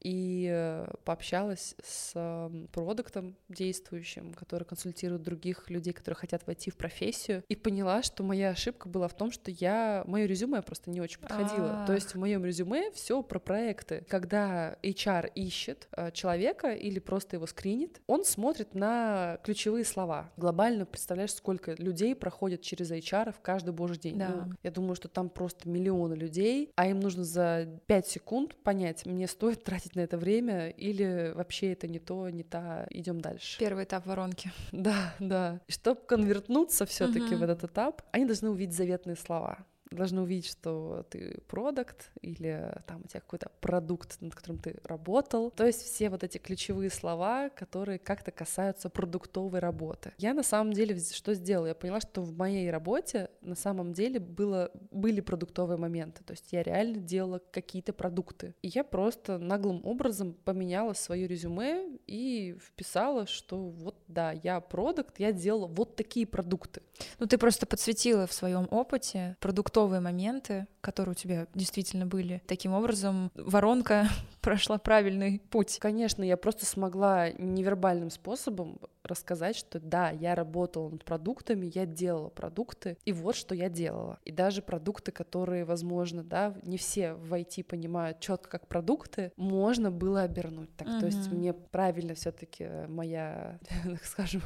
и 0.00 0.48
э, 0.50 0.88
пообщалась 1.04 1.74
с 1.82 2.50
продуктом 2.72 3.36
действующим, 3.48 4.34
который 4.34 4.64
консультирует 4.64 5.22
других 5.22 5.70
людей, 5.70 5.92
которые 5.92 6.16
хотят 6.16 6.46
войти 6.46 6.70
в 6.70 6.76
профессию, 6.76 7.42
и 7.48 7.56
поняла, 7.56 8.02
что 8.02 8.22
моя 8.22 8.50
ошибка 8.50 8.88
была 8.88 9.08
в 9.08 9.14
том, 9.14 9.30
что 9.30 9.50
я 9.50 10.04
мое 10.06 10.26
резюме 10.26 10.62
просто 10.62 10.90
не 10.90 11.00
очень 11.00 11.20
подходило. 11.20 11.84
То 11.86 11.94
есть 11.94 12.14
в 12.14 12.18
моем 12.18 12.44
резюме 12.44 12.90
все 12.92 13.22
про 13.22 13.38
проекты. 13.38 14.04
Когда 14.08 14.76
HR 14.82 15.32
ищет 15.34 15.88
э, 15.92 16.10
человека 16.12 16.72
или 16.72 16.98
просто 16.98 17.36
его 17.36 17.46
скринит, 17.46 18.00
он 18.06 18.24
смотрит 18.24 18.74
на 18.74 19.38
ключевые 19.44 19.84
слова. 19.84 20.30
Глобально 20.36 20.86
представляешь, 20.86 21.34
сколько 21.34 21.74
людей 21.74 22.14
проходят 22.14 22.62
через 22.62 22.90
HR 22.90 23.32
в 23.32 23.40
каждый 23.40 23.72
божий 23.72 23.98
день. 23.98 24.18
Да. 24.18 24.28
Ну, 24.28 24.52
я 24.62 24.70
думаю, 24.70 24.94
что 24.94 25.08
там 25.08 25.28
просто 25.28 25.68
миллионы 25.68 26.14
людей, 26.14 26.72
а 26.76 26.88
им 26.88 27.00
нужно 27.00 27.24
за 27.24 27.80
5 27.86 28.06
секунд 28.06 28.56
понять, 28.56 29.06
мне 29.06 29.26
стоит 29.26 29.64
тратить 29.64 29.87
тратить 29.88 29.96
на 29.96 30.00
это 30.00 30.16
время, 30.16 30.68
или 30.70 31.32
вообще 31.34 31.72
это 31.72 31.88
не 31.88 31.98
то, 31.98 32.28
не 32.30 32.42
та, 32.42 32.86
идем 32.90 33.20
дальше. 33.20 33.58
Первый 33.58 33.84
этап 33.84 34.06
воронки. 34.06 34.52
Да, 34.72 35.14
да. 35.18 35.60
Чтобы 35.68 36.00
конвертнуться 36.06 36.84
все-таки 36.86 37.34
угу. 37.34 37.36
в 37.36 37.42
этот 37.42 37.64
этап, 37.64 38.02
они 38.12 38.26
должны 38.26 38.50
увидеть 38.50 38.76
заветные 38.76 39.16
слова 39.16 39.58
должны 39.90 40.22
увидеть, 40.22 40.50
что 40.50 41.06
ты 41.10 41.40
продукт 41.48 42.10
или 42.20 42.72
там 42.86 43.02
у 43.04 43.08
тебя 43.08 43.20
какой-то 43.20 43.50
продукт, 43.60 44.20
над 44.20 44.34
которым 44.34 44.60
ты 44.60 44.76
работал. 44.84 45.50
То 45.50 45.66
есть 45.66 45.82
все 45.82 46.10
вот 46.10 46.24
эти 46.24 46.38
ключевые 46.38 46.90
слова, 46.90 47.48
которые 47.50 47.98
как-то 47.98 48.30
касаются 48.30 48.90
продуктовой 48.90 49.60
работы. 49.60 50.12
Я 50.18 50.34
на 50.34 50.42
самом 50.42 50.72
деле 50.72 50.98
что 50.98 51.34
сделала? 51.34 51.66
Я 51.66 51.74
поняла, 51.74 52.00
что 52.00 52.22
в 52.22 52.36
моей 52.36 52.70
работе 52.70 53.30
на 53.40 53.54
самом 53.54 53.92
деле 53.92 54.20
было, 54.20 54.70
были 54.90 55.20
продуктовые 55.20 55.78
моменты. 55.78 56.22
То 56.24 56.32
есть 56.32 56.52
я 56.52 56.62
реально 56.62 56.98
делала 56.98 57.40
какие-то 57.50 57.92
продукты. 57.92 58.54
И 58.62 58.68
я 58.68 58.84
просто 58.84 59.38
наглым 59.38 59.84
образом 59.84 60.34
поменяла 60.44 60.92
свое 60.92 61.26
резюме 61.26 61.98
и 62.06 62.56
вписала, 62.60 63.26
что 63.26 63.68
вот 63.68 63.96
да, 64.08 64.32
я 64.32 64.60
продукт, 64.60 65.18
я 65.18 65.32
делала 65.32 65.66
вот 65.66 65.96
такие 65.96 66.26
продукты. 66.26 66.82
Ну 67.18 67.26
ты 67.26 67.38
просто 67.38 67.66
подсветила 67.66 68.26
в 68.26 68.32
своем 68.32 68.66
опыте 68.70 69.36
продуктовые 69.40 69.77
продуктовые 69.78 70.00
моменты, 70.00 70.66
которые 70.80 71.12
у 71.12 71.14
тебя 71.14 71.46
действительно 71.54 72.06
были. 72.06 72.42
Таким 72.46 72.72
образом, 72.72 73.30
воронка 73.34 74.08
прошла 74.40 74.78
правильный 74.78 75.40
путь. 75.50 75.78
Конечно, 75.78 76.22
я 76.24 76.36
просто 76.36 76.66
смогла 76.66 77.30
невербальным 77.30 78.10
способом 78.10 78.78
рассказать, 79.04 79.56
что 79.56 79.80
да, 79.80 80.10
я 80.10 80.34
работала 80.34 80.88
над 80.90 81.04
продуктами, 81.04 81.70
я 81.74 81.86
делала 81.86 82.28
продукты, 82.28 82.98
и 83.04 83.12
вот 83.12 83.36
что 83.36 83.54
я 83.54 83.68
делала. 83.68 84.18
И 84.24 84.32
даже 84.32 84.60
продукты, 84.62 85.12
которые, 85.12 85.64
возможно, 85.64 86.22
да, 86.24 86.54
не 86.62 86.76
все 86.76 87.14
в 87.14 87.32
IT 87.32 87.64
понимают 87.64 88.20
четко 88.20 88.50
как 88.50 88.66
продукты, 88.66 89.32
можно 89.36 89.90
было 89.90 90.22
обернуть 90.22 90.74
так. 90.76 90.88
Uh-huh. 90.88 91.00
То 91.00 91.06
есть 91.06 91.30
мне 91.30 91.52
правильно 91.52 92.14
все-таки 92.14 92.68
моя, 92.88 93.58
так 93.84 94.04
скажем, 94.04 94.42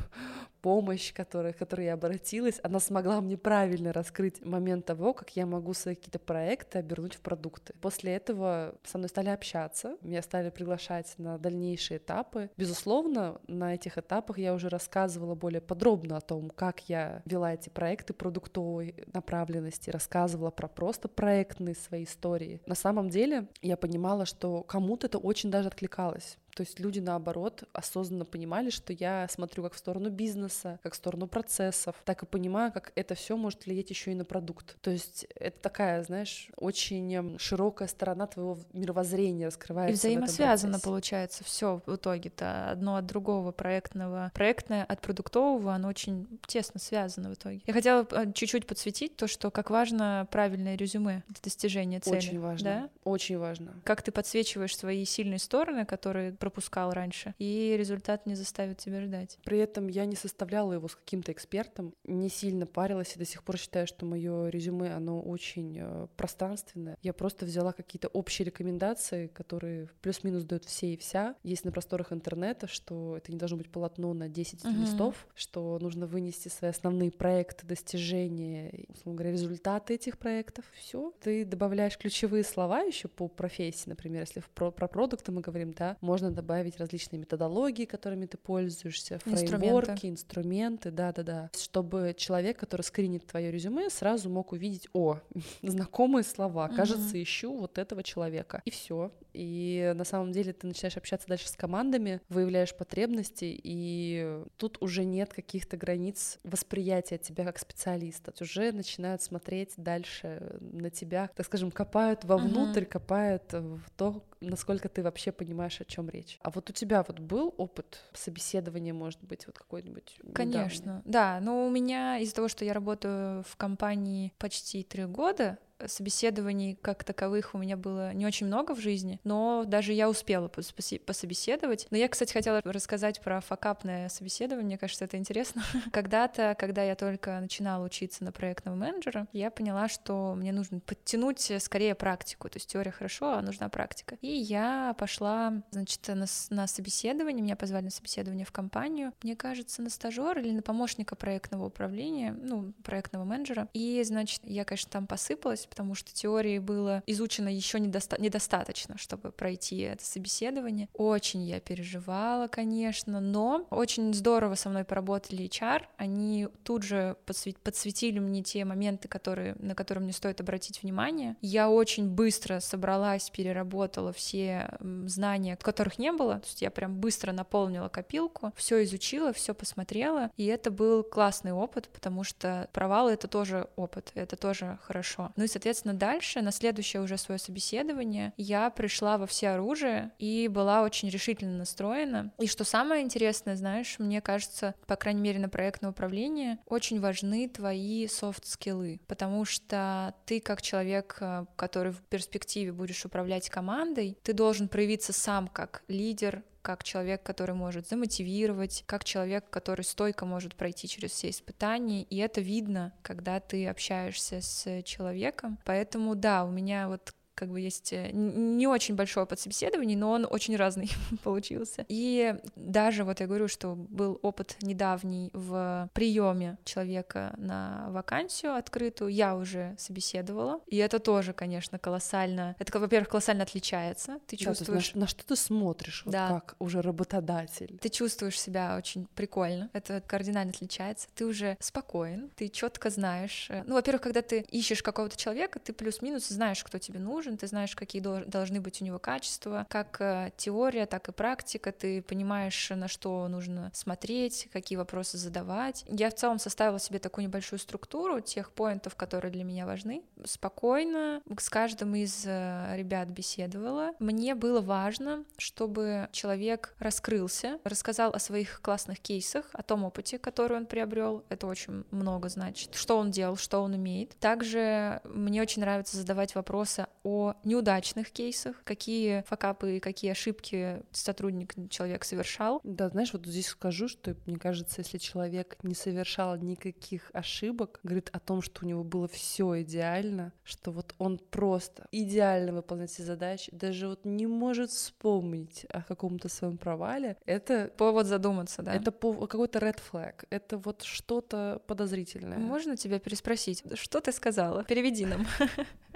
помощь, 0.63 1.13
которая, 1.13 1.53
к 1.53 1.59
которой 1.59 1.87
я 1.87 1.95
обратилась, 1.95 2.61
она 2.63 2.81
смогла 2.81 3.21
мне 3.21 3.37
правильно 3.37 3.93
раскрыть 3.93 4.43
момент 4.45 4.87
того, 4.87 5.13
как 5.13 5.37
я 5.37 5.45
могу 5.45 5.75
свои 5.75 5.97
какие-то 5.97 6.21
проекты 6.21 6.79
обернуть 6.79 7.15
в 7.15 7.21
продукты. 7.21 7.75
После 7.81 8.15
этого 8.15 8.77
со 8.85 8.99
мной 8.99 9.09
стали 9.09 9.29
общаться, 9.29 9.97
меня 10.01 10.23
стали 10.23 10.51
приглашать 10.51 11.13
на 11.19 11.37
дальнейшие 11.39 11.99
этапы. 11.99 12.51
Безусловно, 12.57 13.41
на 13.49 13.75
этих 13.75 13.99
этапах 13.99 14.39
я 14.39 14.55
уже 14.55 14.69
рассказывала 14.69 15.35
более 15.35 15.61
подробно 15.61 16.17
о 16.17 16.21
том, 16.21 16.49
как 16.51 16.89
я 16.89 17.23
вела 17.25 17.53
эти 17.53 17.69
проекты 17.69 18.15
продуктовой 18.15 18.95
направленности, 19.13 19.91
рассказывала 19.91 20.51
про 20.51 20.69
просто 20.69 21.09
проектные 21.09 21.75
свои 21.75 22.05
истории. 22.05 22.61
На 22.67 22.77
самом 22.77 23.11
деле 23.11 23.49
я 23.61 23.77
понимала, 23.77 24.25
что 24.27 24.63
кому-то 24.63 25.09
это 25.09 25.19
очень 25.19 25.51
даже 25.51 25.69
откликалось. 25.69 26.39
То 26.55 26.63
есть 26.63 26.81
люди, 26.81 27.01
наоборот, 27.01 27.65
осознанно 27.73 28.25
понимали, 28.25 28.71
что 28.71 28.93
я 28.93 29.27
смотрю 29.31 29.63
как 29.63 29.75
в 29.75 29.79
сторону 29.79 30.11
бизнеса, 30.11 30.79
как 30.83 30.93
в 30.93 30.97
сторону 30.97 31.27
процессов, 31.27 31.97
так 32.05 32.23
и 32.23 32.27
понимаю, 32.27 32.73
как 32.73 32.93
это 32.95 33.15
все 33.15 33.37
может 33.37 33.65
влиять 33.67 33.91
еще 33.91 34.13
и 34.13 34.15
на 34.15 34.25
продукт. 34.25 34.77
То 34.81 34.91
есть 34.91 35.27
это 35.35 35.59
такая, 35.61 36.03
знаешь, 36.03 36.51
очень 36.57 37.15
эм, 37.15 37.39
широкая 37.39 37.89
сторона 37.89 38.27
твоего 38.27 38.59
мировоззрения 38.73 39.47
раскрывается. 39.47 39.93
И 39.93 40.11
взаимосвязано 40.11 40.79
получается 40.79 41.45
все 41.45 41.81
в 41.87 41.97
итоге-то 41.97 42.71
одно 42.71 42.97
от 42.97 43.07
другого 43.07 43.53
проектного. 43.53 44.31
Проектное 44.35 44.85
от 44.85 45.01
продуктового, 45.01 45.75
оно 45.75 45.89
очень 45.89 46.39
тесно 46.47 46.81
связано 46.81 47.31
в 47.31 47.35
итоге. 47.35 47.63
Я 47.67 47.73
хотела 47.73 48.07
э, 48.11 48.33
чуть-чуть 48.33 48.67
подсветить 48.67 49.17
то, 49.17 49.27
что 49.27 49.51
как 49.51 49.71
важно 49.71 50.27
правильное 50.31 50.77
резюме 50.77 51.23
для 51.29 51.37
достижения 51.43 52.01
цели. 52.01 52.17
Очень 52.17 52.41
важно. 52.41 52.65
Да? 52.65 52.91
Очень 53.05 53.39
важно. 53.39 53.75
Как 53.85 54.03
ты 54.03 54.13
подсвечиваешь 54.13 54.77
свои 54.77 55.05
сильные 55.05 55.39
стороны, 55.39 55.87
которые 55.87 56.33
пропускал 56.43 56.91
раньше, 56.91 57.37
и 57.39 57.77
результат 57.79 58.27
не 58.27 58.35
заставит 58.35 58.79
тебя 58.79 59.01
ждать. 59.01 59.39
При 59.45 59.59
этом 59.59 59.87
я 59.87 60.07
не 60.07 60.17
составляла 60.17 60.73
его 60.73 60.89
с 60.89 60.97
каким-то 60.97 61.31
экспертом, 61.31 61.95
не 62.03 62.29
сильно 62.29 62.67
парилась 62.67 63.15
и 63.15 63.19
до 63.21 63.25
сих 63.25 63.45
пор 63.45 63.59
считаю, 63.59 63.87
что 63.87 64.07
мое 64.07 64.49
резюме, 64.49 64.93
оно 64.93 65.23
очень 65.23 65.79
э, 65.79 66.09
пространственное. 66.17 66.99
Я 67.01 67.13
просто 67.13 67.47
взяла 67.47 67.73
какие-то 67.73 68.09
общие 68.09 68.45
рекомендации, 68.45 69.29
которые 69.29 69.89
плюс-минус 70.01 70.43
дают 70.43 70.65
все 70.65 70.95
и 70.95 70.97
вся. 70.97 71.37
Есть 71.45 71.65
на 71.65 71.71
просторах 71.71 72.13
интернета, 72.13 72.67
что 72.67 73.17
это 73.17 73.31
не 73.31 73.39
должно 73.39 73.59
быть 73.59 73.71
полотно 73.71 74.13
на 74.13 74.29
10 74.29 74.65
uh-huh. 74.65 74.81
листов, 74.81 75.29
что 75.37 75.79
нужно 75.81 76.09
вынести 76.09 76.49
свои 76.49 76.73
основные 76.73 77.13
проекты, 77.13 77.69
достижения, 77.69 78.85
условно 78.89 79.19
говоря, 79.19 79.31
результаты 79.31 79.95
этих 79.95 80.19
проектов. 80.19 80.65
Все. 80.75 81.13
Ты 81.21 81.45
добавляешь 81.45 81.97
ключевые 81.97 82.43
слова 82.43 82.81
еще 82.81 83.07
по 83.07 83.29
профессии, 83.29 83.89
например, 83.89 84.23
если 84.23 84.43
про, 84.57 84.73
про 84.73 84.89
продукты 84.89 85.31
мы 85.31 85.41
говорим, 85.41 85.73
да, 85.73 85.97
можно 86.01 86.32
добавить 86.35 86.79
различные 86.79 87.21
методологии, 87.21 87.85
которыми 87.85 88.27
ты 88.27 88.37
пользуешься, 88.37 89.19
фреймворки, 89.21 90.07
инструменты, 90.07 90.91
да-да-да, 90.91 91.51
чтобы 91.57 92.15
человек, 92.17 92.59
который 92.59 92.83
скринит 92.83 93.27
твое 93.27 93.51
резюме, 93.51 93.91
сразу 93.91 94.29
мог 94.29 94.53
увидеть, 94.53 94.89
о, 94.93 95.19
знакомые 95.63 96.25
слова, 96.25 96.69
кажется, 96.69 97.11
угу. 97.11 97.23
ищу 97.23 97.57
вот 97.57 97.79
этого 97.79 98.03
человека, 98.03 98.63
и 98.65 98.71
все. 98.71 99.13
И 99.33 99.93
на 99.97 100.05
самом 100.05 100.33
деле 100.33 100.53
ты 100.53 100.67
начинаешь 100.67 100.97
общаться 100.97 101.27
дальше 101.27 101.49
с 101.49 101.57
командами, 101.57 102.21
выявляешь 102.29 102.75
потребности, 102.75 103.59
и 103.63 104.43
тут 104.59 104.77
уже 104.81 105.05
нет 105.05 105.33
каких-то 105.33 105.77
границ 105.77 106.39
восприятия 106.45 107.19
тебя 107.19 107.45
как 107.45 107.59
специалиста. 107.59 108.33
Уже 108.41 108.73
начинают 108.73 109.23
смотреть 109.23 109.75
дальше 109.77 110.59
на 110.61 110.91
тебя, 110.91 111.31
так 111.35 111.47
скажем, 111.47 111.71
копают 111.71 112.25
вовнутрь, 112.25 112.83
uh 112.83 112.87
копают 112.87 113.53
в 113.53 113.83
то, 113.97 114.23
насколько 114.43 114.89
ты 114.89 115.03
вообще 115.03 115.33
понимаешь, 115.33 115.81
о 115.81 115.85
чем 115.85 116.09
речь. 116.09 116.39
А 116.43 116.51
вот 116.51 116.71
у 116.71 116.73
тебя 116.73 117.05
вот 117.07 117.19
был 117.19 117.55
опыт 117.57 118.01
собеседования, 118.13 118.93
может 118.93 119.23
быть, 119.23 119.47
вот 119.47 119.59
какой-нибудь? 119.59 120.19
Конечно, 120.35 120.85
недавний? 120.85 121.03
да. 121.05 121.41
Но 121.41 121.67
у 121.67 121.71
меня 121.71 122.19
из-за 122.19 122.35
того, 122.35 122.49
что 122.49 122.65
я 122.65 122.73
работаю 122.73 123.43
в 123.45 123.57
компании 123.57 124.33
почти 124.39 124.83
три 124.83 125.05
года, 125.05 125.59
собеседований 125.87 126.79
как 126.81 127.05
таковых 127.05 127.55
у 127.55 127.59
меня 127.59 127.77
было 127.77 128.13
не 128.13 128.27
очень 128.27 128.47
много 128.47 128.75
в 128.75 128.81
жизни, 128.81 129.21
но 129.25 129.65
даже 129.67 129.93
я 129.93 130.09
успела 130.09 130.49
пособеседовать. 130.49 131.87
Но 131.91 131.97
я, 131.97 132.09
кстати, 132.09 132.33
хотела 132.33 132.61
рассказать 132.65 133.21
про 133.21 133.41
факапное 133.41 134.09
собеседование, 134.09 134.67
мне 134.67 134.79
кажется, 134.79 135.05
это 135.05 135.17
интересно. 135.17 135.63
Когда-то, 135.93 136.57
когда 136.59 136.83
я 136.83 136.95
только 136.95 137.39
начинала 137.41 137.85
учиться 137.85 138.25
на 138.25 138.33
проектного 138.33 138.77
менеджера, 138.77 139.27
я 139.33 139.51
поняла, 139.51 139.89
что 139.89 140.35
мне 140.35 140.53
нужно 140.53 140.81
подтянуть 140.81 141.53
скорее 141.59 141.95
практику, 141.95 142.49
то 142.49 142.57
есть 142.57 142.71
теория 142.71 142.91
хорошо, 142.91 143.33
а 143.35 143.43
нужна 143.43 143.69
практика. 143.69 144.17
И 144.21 144.29
я 144.29 144.95
пошла, 144.99 145.63
значит, 145.71 146.07
на, 146.09 146.27
на 146.51 146.67
собеседование, 146.67 147.43
меня 147.43 147.57
позвали 147.57 147.85
на 147.85 147.91
собеседование 147.91 148.47
в 148.47 148.53
компанию, 148.53 149.13
мне 149.23 149.37
кажется, 149.37 149.83
на 149.83 149.91
стажер 149.91 150.39
или 150.39 150.53
на 150.53 150.63
помощника 150.63 151.17
проектного 151.17 151.67
управления, 151.67 152.33
ну, 152.33 152.73
проектного 152.83 153.25
менеджера. 153.25 153.69
И, 153.73 154.03
значит, 154.05 154.41
я, 154.45 154.65
конечно, 154.65 154.91
там 154.91 155.07
посыпалась, 155.07 155.67
потому 155.73 155.95
что 155.95 156.13
теории 156.13 156.59
было 156.59 157.03
изучено 157.07 157.49
еще 157.49 157.79
недоста- 157.79 158.21
недостаточно, 158.21 158.99
чтобы 158.99 159.33
пройти 159.33 159.79
это 159.79 160.05
собеседование. 160.05 160.91
Очень 160.93 161.45
я 161.45 161.61
переживала, 161.61 162.47
конечно, 162.47 163.21
но 163.21 163.67
очень 163.71 164.13
здорово 164.13 164.55
со 164.55 164.69
мной 164.69 164.85
поработали 164.85 165.47
HR. 165.47 165.85
Они 165.97 166.47
тут 166.63 166.83
же 166.83 167.17
подсвет- 167.25 167.59
подсветили 167.59 168.19
мне 168.19 168.43
те 168.43 168.67
моменты, 168.67 169.09
которые, 169.09 169.55
на 169.61 169.75
которые 169.75 170.05
мне 170.05 170.13
стоит 170.13 170.43
обратить 170.43 170.83
внимание. 170.83 171.37
Я 171.41 171.71
очень 171.71 172.11
быстро 172.11 172.61
собралась, 172.61 173.31
переработала 173.31 174.13
все 174.13 174.77
знания, 175.07 175.57
которых 175.57 175.99
не 175.99 176.13
было. 176.13 176.35
То 176.41 176.47
есть 176.49 176.61
я 176.61 176.71
прям 176.71 176.97
быстро 177.01 177.33
наполнила 177.33 177.89
копилку, 177.89 178.53
все 178.57 178.85
изучила, 178.85 179.33
все 179.33 179.55
посмотрела. 179.55 180.31
И 180.37 180.45
это 180.45 180.71
был 180.71 181.03
классный 181.03 181.53
опыт, 181.53 181.89
потому 181.89 182.25
что 182.25 182.69
провалы— 182.75 183.13
это 183.13 183.27
тоже 183.27 183.69
опыт, 183.77 184.13
это 184.15 184.37
тоже 184.37 184.79
хорошо. 184.83 185.33
Ну 185.37 185.45
и, 185.45 185.49
соответственно, 185.63 185.95
дальше, 185.95 186.43
на 186.43 186.51
следующее 186.51 187.03
уже 187.03 187.17
свое 187.17 187.39
собеседование, 187.39 188.33
я 188.37 188.69
пришла 188.69 189.17
во 189.17 189.29
все 189.29 189.51
оружие 189.51 190.11
и 190.19 190.49
была 190.49 190.83
очень 190.83 191.09
решительно 191.09 191.59
настроена. 191.59 192.33
И 192.41 192.49
что 192.49 192.65
самое 192.65 193.05
интересное, 193.05 193.55
знаешь, 193.55 194.01
мне 194.01 194.21
кажется, 194.21 194.75
по 194.89 194.97
крайней 194.97 195.21
мере, 195.21 195.39
на 195.39 195.49
проектное 195.49 195.91
управление, 195.91 196.59
очень 196.67 197.01
важны 197.01 197.49
твои 197.49 198.09
софт-скиллы, 198.09 199.01
потому 199.07 199.45
что 199.45 200.17
ты 200.27 200.41
как 200.41 200.63
человек, 200.63 201.19
э, 201.21 201.45
который 201.55 201.93
в 201.93 202.03
перспективе 202.03 202.73
будешь 202.73 203.05
управлять 203.05 203.49
командой, 203.49 204.19
ты 204.25 204.33
должен 204.33 204.67
проявиться 204.67 205.13
сам 205.13 205.47
как 205.47 205.85
лидер, 205.87 206.43
как 206.63 206.85
человек, 206.85 207.23
который 207.23 207.55
может 207.55 207.89
замотивировать, 207.89 208.85
как 208.87 209.05
человек, 209.05 209.51
который 209.51 209.85
стойко 209.85 210.25
может 210.25 210.55
пройти 210.55 210.89
через 210.89 211.11
все 211.11 211.31
испытания, 211.31 212.05
и 212.05 212.17
это 212.19 212.41
видно, 212.41 212.93
когда 213.03 213.41
ты 213.41 213.67
общаешься 213.67 214.41
с 214.41 214.83
человеком. 214.85 215.59
Поэтому 215.65 216.15
да, 216.15 216.45
у 216.45 216.51
меня 216.51 216.89
вот 216.89 217.13
как 217.35 217.51
бы 217.51 217.61
есть 217.61 217.93
э, 217.93 218.11
не 218.13 218.67
очень 218.67 218.95
большой 218.95 219.25
опыт 219.25 219.41
собеседований, 219.41 219.97
но 219.97 220.11
он 220.11 220.27
очень 220.29 220.57
разный 220.57 220.91
получился. 221.25 221.85
И 221.89 222.35
даже 222.57 223.05
вот 223.05 223.21
я 223.21 223.27
говорю, 223.27 223.49
что 223.49 223.75
был 223.75 224.19
опыт 224.23 224.57
недавний 224.63 225.31
в 225.33 225.91
приеме 225.93 226.59
человека 226.65 227.35
на 227.37 227.87
вакансию 227.91 228.55
открытую, 228.55 229.13
я 229.13 229.37
уже 229.37 229.75
собеседовала, 229.79 230.61
и 230.67 230.77
это 230.77 230.99
тоже, 230.99 231.33
конечно, 231.33 231.79
колоссально. 231.79 232.57
Это, 232.59 232.79
во-первых, 232.79 233.09
колоссально 233.09 233.43
отличается. 233.45 234.19
Ты 234.27 234.37
чувствуешь 234.37 234.93
да, 234.93 235.01
на, 235.01 235.01
на 235.03 235.07
что 235.07 235.25
ты 235.25 235.37
смотришь, 235.37 236.03
да. 236.07 236.29
вот 236.29 236.41
как 236.43 236.57
уже 236.59 236.83
работодатель. 236.83 237.79
Ты 237.81 237.89
чувствуешь 237.89 238.41
себя 238.41 238.77
очень 238.77 239.07
прикольно. 239.15 239.71
Это 239.73 240.01
кардинально 240.01 240.51
отличается. 240.51 241.09
Ты 241.15 241.27
уже 241.27 241.57
спокоен, 241.61 242.31
ты 242.37 242.49
четко 242.49 242.91
знаешь. 242.91 243.47
Э, 243.51 243.63
ну, 243.67 243.75
во-первых, 243.75 244.03
когда 244.03 244.23
ты 244.23 244.41
ищешь 244.41 244.83
какого-то 244.83 245.17
человека, 245.17 245.59
ты 245.59 245.73
плюс-минус 245.73 246.29
знаешь, 246.29 246.63
кто 246.63 246.79
тебе 246.79 246.99
нужен 246.99 247.32
нужен, 247.33 247.39
ты 247.39 247.47
знаешь, 247.47 247.75
какие 247.75 248.03
должны 248.03 248.61
быть 248.61 248.83
у 248.83 248.85
него 248.85 248.99
качества, 248.99 249.67
как 249.69 250.01
э, 250.01 250.33
теория, 250.37 250.87
так 250.87 251.09
и 251.09 251.13
практика, 251.13 251.73
ты 251.73 252.03
понимаешь, 252.03 252.71
на 252.71 252.89
что 252.89 253.29
нужно 253.29 253.71
смотреть, 253.75 254.49
какие 254.53 254.77
вопросы 254.77 255.19
задавать. 255.19 255.85
Я 255.89 256.11
в 256.11 256.15
целом 256.15 256.39
составила 256.39 256.79
себе 256.79 256.99
такую 256.99 257.25
небольшую 257.25 257.59
структуру 257.59 258.21
тех 258.21 258.51
поинтов, 258.53 258.95
которые 258.97 259.33
для 259.33 259.45
меня 259.45 259.67
важны. 259.67 260.03
Спокойно 260.25 261.23
с 261.39 261.49
каждым 261.49 261.95
из 261.95 262.25
э, 262.27 262.77
ребят 262.77 263.09
беседовала. 263.09 263.93
Мне 263.99 264.35
было 264.35 264.61
важно, 264.61 265.25
чтобы 265.39 266.09
человек 266.13 266.75
раскрылся, 266.79 267.59
рассказал 267.65 268.13
о 268.13 268.19
своих 268.19 268.61
классных 268.63 269.01
кейсах, 269.01 269.47
о 269.53 269.63
том 269.63 269.85
опыте, 269.85 270.19
который 270.19 270.57
он 270.57 270.67
приобрел. 270.67 271.25
Это 271.29 271.47
очень 271.47 271.85
много 271.91 272.29
значит. 272.29 272.75
Что 272.75 272.99
он 272.99 273.11
делал, 273.11 273.37
что 273.37 273.61
он 273.63 273.75
умеет. 273.75 274.17
Также 274.19 275.01
мне 275.05 275.43
очень 275.43 275.63
нравится 275.63 275.97
задавать 275.97 276.35
вопросы 276.35 276.87
о 277.13 277.35
неудачных 277.45 278.11
кейсах, 278.11 278.57
какие 278.65 279.23
факапы 279.29 279.77
и 279.77 279.81
какие 279.81 280.13
ошибки 280.13 280.83
сотрудник, 280.93 281.55
человек 281.69 282.05
совершал. 282.05 282.61
Да, 282.65 282.89
знаешь, 282.89 283.13
вот 283.13 283.27
здесь 283.27 283.49
скажу, 283.49 283.87
что 283.87 284.17
мне 284.27 284.39
кажется, 284.39 284.81
если 284.81 284.97
человек 284.97 285.59
не 285.63 285.75
совершал 285.75 286.37
никаких 286.37 287.11
ошибок, 287.13 287.81
говорит 287.83 288.09
о 288.13 288.19
том, 288.19 288.41
что 288.41 288.65
у 288.65 288.69
него 288.69 288.83
было 288.83 289.09
все 289.09 289.61
идеально, 289.63 290.33
что 290.43 290.71
вот 290.71 290.95
он 290.99 291.19
просто 291.19 291.87
идеально 291.93 292.53
выполняет 292.53 292.91
все 292.91 293.03
задачи, 293.03 293.51
даже 293.55 293.89
вот 293.89 294.07
не 294.07 294.27
может 294.27 294.71
вспомнить 294.71 295.67
о 295.69 295.83
каком-то 295.83 296.29
своем 296.31 296.57
провале, 296.57 297.19
это 297.27 297.71
повод 297.77 298.07
задуматься, 298.07 298.63
да? 298.63 298.73
Это 298.75 298.91
какой-то 298.91 299.59
red 299.59 299.79
flag, 299.93 300.25
это 300.31 300.57
вот 300.57 300.83
что-то 300.83 301.61
подозрительное. 301.67 302.39
Можно 302.39 302.77
тебя 302.77 302.99
переспросить, 302.99 303.63
что 303.75 304.01
ты 304.01 304.13
сказала? 304.13 304.65
Переведи 304.65 305.05
нам. 305.05 305.27